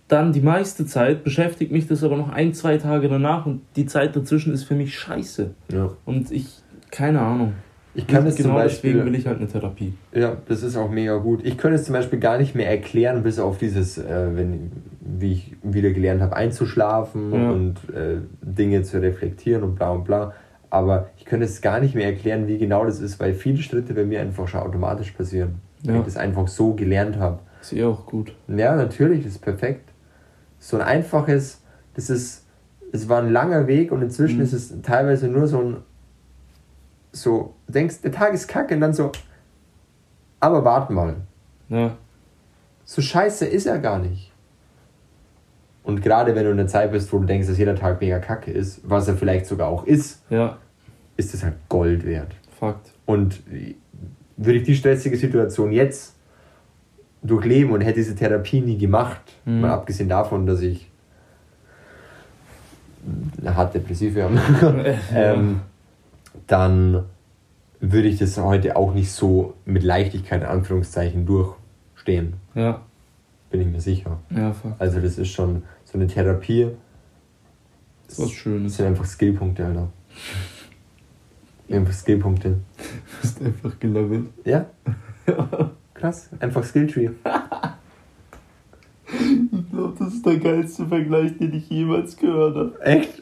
[0.09, 3.85] dann die meiste Zeit beschäftigt mich das aber noch ein, zwei Tage danach und die
[3.85, 5.51] Zeit dazwischen ist für mich scheiße.
[5.71, 5.91] Ja.
[6.05, 6.47] Und ich,
[6.91, 7.53] keine Ahnung.
[7.95, 9.93] Ich kann es genau zum Beispiel, deswegen will ich halt eine Therapie.
[10.13, 11.41] Ja, das ist auch mega gut.
[11.43, 15.31] Ich könnte es zum Beispiel gar nicht mehr erklären, bis auf dieses, äh, wenn, wie
[15.33, 17.51] ich wieder gelernt habe, einzuschlafen Ja.
[17.51, 20.33] und äh, Dinge zu reflektieren und bla und bla.
[20.69, 23.93] Aber ich könnte es gar nicht mehr erklären, wie genau das ist, weil viele Schritte
[23.93, 25.61] bei mir einfach schon automatisch passieren.
[25.83, 25.99] Weil Ja.
[26.01, 27.39] ich das einfach so gelernt habe.
[27.61, 28.33] Ist eh auch gut.
[28.47, 29.89] Ja, natürlich, das ist perfekt.
[30.59, 31.61] So ein einfaches,
[31.95, 32.45] das ist,
[32.91, 34.43] es war ein langer Weg und inzwischen Mhm.
[34.43, 35.77] ist es teilweise nur so ein,
[37.11, 39.11] so, du denkst, der Tag ist kacke und dann so,
[40.39, 41.15] aber warte mal,
[41.69, 41.95] Ja,
[42.85, 44.28] so scheiße ist er gar nicht.
[45.89, 48.19] Und gerade wenn du in der Zeit bist, wo du denkst, dass jeder Tag mega
[48.19, 50.57] kacke ist, was er vielleicht sogar auch ist, ja,
[51.17, 52.31] ist es halt Gold wert.
[52.59, 52.91] Fakt.
[53.07, 53.41] Und
[54.37, 56.15] würde ich die stressige Situation jetzt
[57.23, 59.61] durchleben und hätte diese Therapie nie gemacht, Mhm.
[59.61, 60.89] mal abgesehen davon, dass ich
[63.45, 64.29] hart depressiv wäre,
[65.13, 65.61] ähm,
[66.47, 67.03] dann
[67.79, 72.33] würde ich das heute auch nicht so mit Leichtigkeit in Anführungszeichen durchstehen.
[72.53, 72.81] Ja,
[73.49, 74.19] Bin ich mir sicher.
[74.29, 74.79] ja, Fakt.
[74.79, 76.69] Also das ist schon so eine Therapie.
[78.07, 78.75] Das ist was Das Schönes.
[78.77, 79.89] sind einfach Skillpunkte, Alter.
[81.71, 82.49] Einfach Skillpunkte.
[82.49, 84.25] Du bist einfach gelevelt.
[84.43, 84.65] Ja?
[85.93, 86.29] Krass.
[86.39, 87.11] Einfach Skilltree.
[89.05, 92.81] Ich glaube, das ist der geilste Vergleich, den ich jemals gehört habe.
[92.81, 93.21] Echt?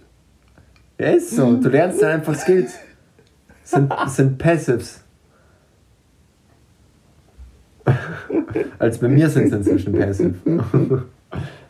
[0.98, 1.58] Ja, ist so.
[1.58, 2.76] Du lernst dann einfach Skills.
[3.66, 5.04] Sind, sind Passives.
[8.80, 10.36] Als bei mir sind es inzwischen Passive.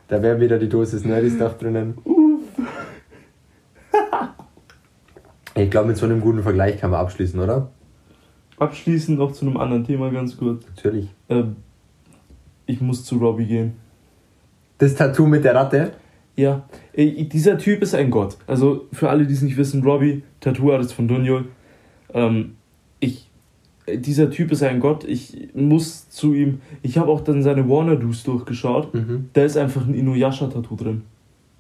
[0.07, 1.97] Da wäre wieder die Dosis Nerdy Stuff drinnen.
[5.55, 7.71] Ich glaube, mit so einem guten Vergleich kann man abschließen, oder?
[8.59, 10.63] Abschließend noch zu einem anderen Thema ganz kurz.
[10.67, 11.09] Natürlich.
[11.29, 11.55] Ähm,
[12.67, 13.73] ich muss zu Robbie gehen.
[14.77, 15.93] Das Tattoo mit der Ratte.
[16.35, 18.37] Ja, äh, dieser Typ ist ein Gott.
[18.45, 21.45] Also für alle, die es nicht wissen, Robbie, Tattoo-Artist von Dunjol.
[22.13, 22.66] Ähm, ich, äh,
[23.95, 25.03] dieser Typ ist ein Gott.
[25.05, 26.61] Ich muss zu ihm.
[26.81, 28.93] Ich habe auch dann seine Warner-Doos durchgeschaut.
[28.93, 29.29] Mhm.
[29.33, 31.03] Da ist einfach ein Inuyasha-Tattoo drin.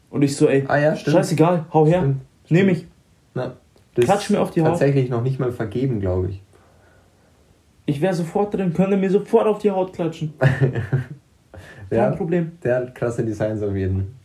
[0.09, 1.15] Und ich so, ey, Ah ja, stimmt.
[1.17, 2.17] scheißegal, hau her, Stimmt,
[2.49, 2.85] nehm ich.
[3.33, 3.53] Na,
[3.95, 4.69] Klatsch mir auf die Haut.
[4.69, 6.41] Tatsächlich noch nicht mal vergeben, glaube ich.
[7.85, 10.33] Ich wäre sofort drin, könnte mir sofort auf die Haut klatschen.
[10.39, 10.83] Kein
[11.89, 12.51] Ja, Problem.
[12.63, 14.15] der hat krasse Designs auf jeden.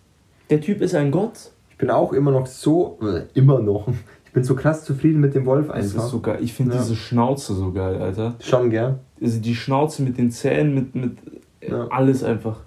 [0.50, 1.50] Der Typ ist ein Gott.
[1.70, 3.88] Ich bin auch immer noch so, äh, immer noch,
[4.32, 6.04] ich bin so krass zufrieden mit dem Wolf Das einfach.
[6.04, 6.38] ist so geil.
[6.40, 6.80] Ich finde Ja.
[6.80, 8.34] diese Schnauze so geil, Alter.
[8.40, 8.94] Schon, gell?
[9.20, 11.18] Also die Schnauze mit den Zähnen, mit, mit
[11.60, 11.86] Ja.
[11.90, 12.60] alles einfach.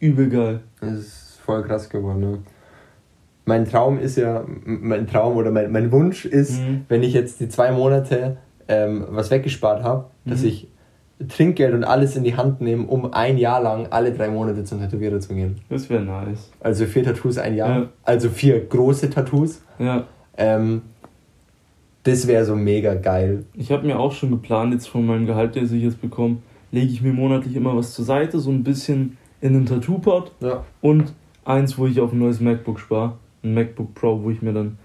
[0.00, 0.60] Übel geil.
[0.80, 2.38] Das ist voll krass geworden, ne?
[3.44, 6.86] Mein Traum ist ja, mein Traum oder mein, mein Wunsch ist, Mhm.
[6.88, 8.38] wenn ich jetzt die zwei Monate
[8.68, 10.46] ähm, was weggespart habe, dass Mhm.
[10.48, 10.68] ich
[11.28, 14.80] Trinkgeld und alles in die Hand nehme, um ein Jahr lang alle drei Monate zum
[14.80, 15.58] Tätowierer zu gehen.
[15.68, 16.50] Das wäre nice.
[16.60, 17.88] Also vier Tattoos ein Jahr, Ja.
[18.02, 19.60] also vier große Tattoos.
[19.78, 20.04] Ja.
[20.38, 20.80] Ähm,
[22.04, 23.44] das wäre so mega geil.
[23.54, 26.38] Ich habe mir auch schon geplant, jetzt von meinem Gehalt, das ich jetzt bekomme,
[26.70, 30.64] lege ich mir monatlich immer was zur Seite, so ein bisschen in den Tattoo-Pot Ja.
[30.80, 31.12] und
[31.44, 33.14] eins, wo ich auf ein neues MacBook spare.
[33.44, 34.78] Ein MacBook Pro, wo ich mir dann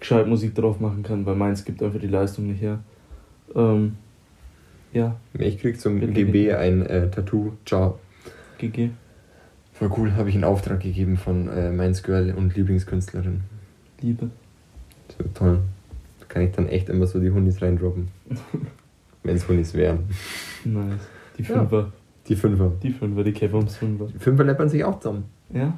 [0.00, 2.78] gescheit Musik drauf machen kann, weil meins gibt einfach die Leistung nicht her.
[3.54, 3.96] Ähm,
[4.92, 7.52] ja, Ich krieg zum Bitte, GB ein äh, Tattoo.
[7.66, 7.98] Ciao.
[8.58, 8.90] GG.
[9.72, 13.42] Voll cool, habe ich einen Auftrag gegeben von äh, Meins Girl und Lieblingskünstlerin.
[14.00, 14.30] Liebe.
[15.16, 15.60] So toll.
[16.28, 18.08] Kann ich dann echt immer so die Hundis reindroppen.
[19.22, 20.00] Wenn es Hundis wären.
[20.64, 21.00] Nice.
[21.38, 21.48] Die Ja.
[21.58, 21.92] Fünfer.
[22.28, 22.72] Die Fünfer.
[22.82, 24.06] Die Fünfer, die Kevums Fünfer.
[24.12, 25.24] Die Fünfer läppern sich auch zusammen.
[25.52, 25.72] Ja.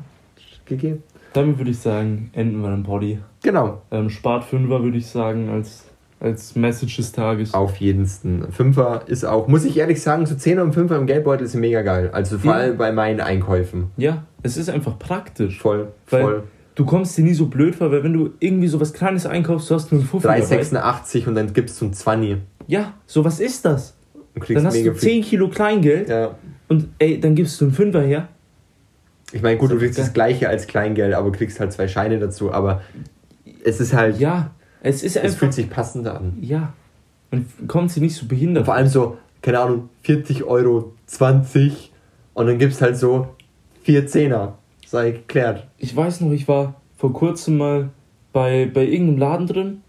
[0.67, 0.97] GG.
[1.33, 3.19] Damit würde ich sagen, enden wir den Body.
[3.43, 3.83] Genau.
[3.91, 5.85] Ähm, Spart Fünfer würde ich sagen, als,
[6.19, 7.55] als Message des Tages.
[7.55, 8.51] Auf jedensten.
[8.51, 11.83] Fünfer ist auch, muss ich ehrlich sagen, so 10 und 5 im Geldbeutel ist mega
[11.83, 12.11] geil.
[12.13, 12.59] Also vor Ja.
[12.59, 13.91] allem bei meinen Einkäufen.
[13.97, 15.61] Ja, es ist einfach praktisch.
[15.61, 16.45] Voll, voll.
[16.81, 19.68] Du kommst dir nie so blöd vor, weil wenn du irgendwie so was Kleines einkaufst,
[19.68, 20.41] du hast nur einen Fuffi dabei.
[20.41, 23.95] 3,86 und dann gibst du ein 20 Ja, so was ist das?
[24.35, 26.37] und kriegst Dann hast du 10 Kilo Kleingeld Ja.
[26.68, 28.28] und ey, dann gibst du einen Fünfer her.
[29.31, 32.51] Ich meine, gut, du kriegst das gleiche als Kleingeld, aber kriegst halt zwei Scheine dazu.
[32.51, 32.81] Aber
[33.62, 34.53] es ist halt, Ja,
[34.83, 35.37] es ist es einfach.
[35.39, 36.39] fühlt sich passender an.
[36.41, 36.72] ja.
[37.31, 38.64] Und kommt sie nicht so Und behindert.
[38.64, 41.93] vor allem so, keine Ahnung, 40 Euro, 20
[42.33, 43.28] und dann gibst halt so
[43.83, 44.57] 4 Zehner.
[44.91, 45.68] Sei geklärt.
[45.78, 47.91] Ich weiß noch, ich war vor kurzem mal
[48.32, 49.82] bei, bei irgendeinem Laden drin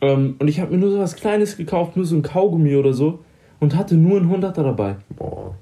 [0.00, 2.92] ähm, und ich habe mir nur so was Kleines gekauft, nur so ein Kaugummi oder
[2.92, 3.20] so
[3.60, 4.96] und hatte nur einen Hunderter dabei.
[5.10, 5.54] Boah.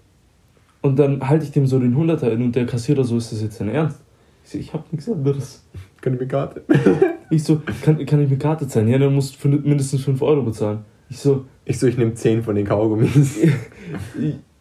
[0.81, 3.43] Und dann halte ich dem so den Hunderter hin und der Kassierer so, ist das
[3.43, 4.01] jetzt dein Ernst?
[4.45, 5.63] Ich so, ich habe nichts anderes.
[6.01, 6.63] Kann ich mir Karte?
[7.31, 8.89] Ich so, kann, kann ich mit Karte zahlen?
[8.89, 10.87] Ja, dann musst du mindestens 5 Euro bezahlen.
[11.11, 13.39] Ich so, Ich so, ich nehme 10 von den Kaugummis.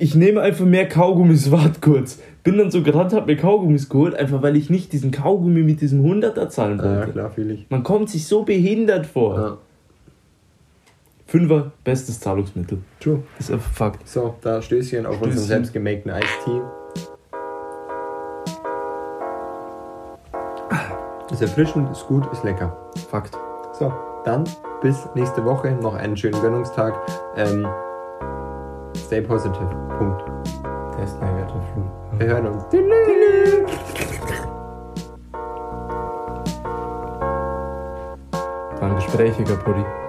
[0.00, 2.18] ich, nehme einfach mehr Kaugummis, wart kurz.
[2.42, 5.80] Bin dann so gerannt, hab mir Kaugummis geholt, einfach weil ich nicht diesen Kaugummi mit
[5.80, 7.12] diesem Hunderter zahlen ja, wollte.
[7.12, 7.66] klar, fühle ich.
[7.68, 9.36] Man kommt sich so behindert vor.
[9.36, 9.58] Ja.
[11.26, 12.78] Fünfer, bestes Zahlungsmittel.
[12.98, 13.22] True.
[13.38, 14.08] Ist einfach Fakt.
[14.08, 15.46] So, da Stößchen auf unseren Stößchen.
[15.46, 16.60] selbstgemakten Eistee.
[21.30, 22.76] Ist erfrischend, ist gut, ist lecker.
[23.08, 23.38] Fakt.
[23.78, 23.92] So,
[24.24, 24.42] dann
[24.82, 25.70] bis nächste Woche.
[25.80, 26.94] Noch einen schönen Gönnungstag.
[27.36, 27.68] Ähm,
[29.10, 29.68] stay positive.
[29.98, 30.22] Punkt.
[30.96, 31.82] Test negative Flu.
[32.18, 32.62] Wir hören uns.
[38.80, 39.80] War ein gesprächiger Puddy.
[39.80, 39.99] Ja.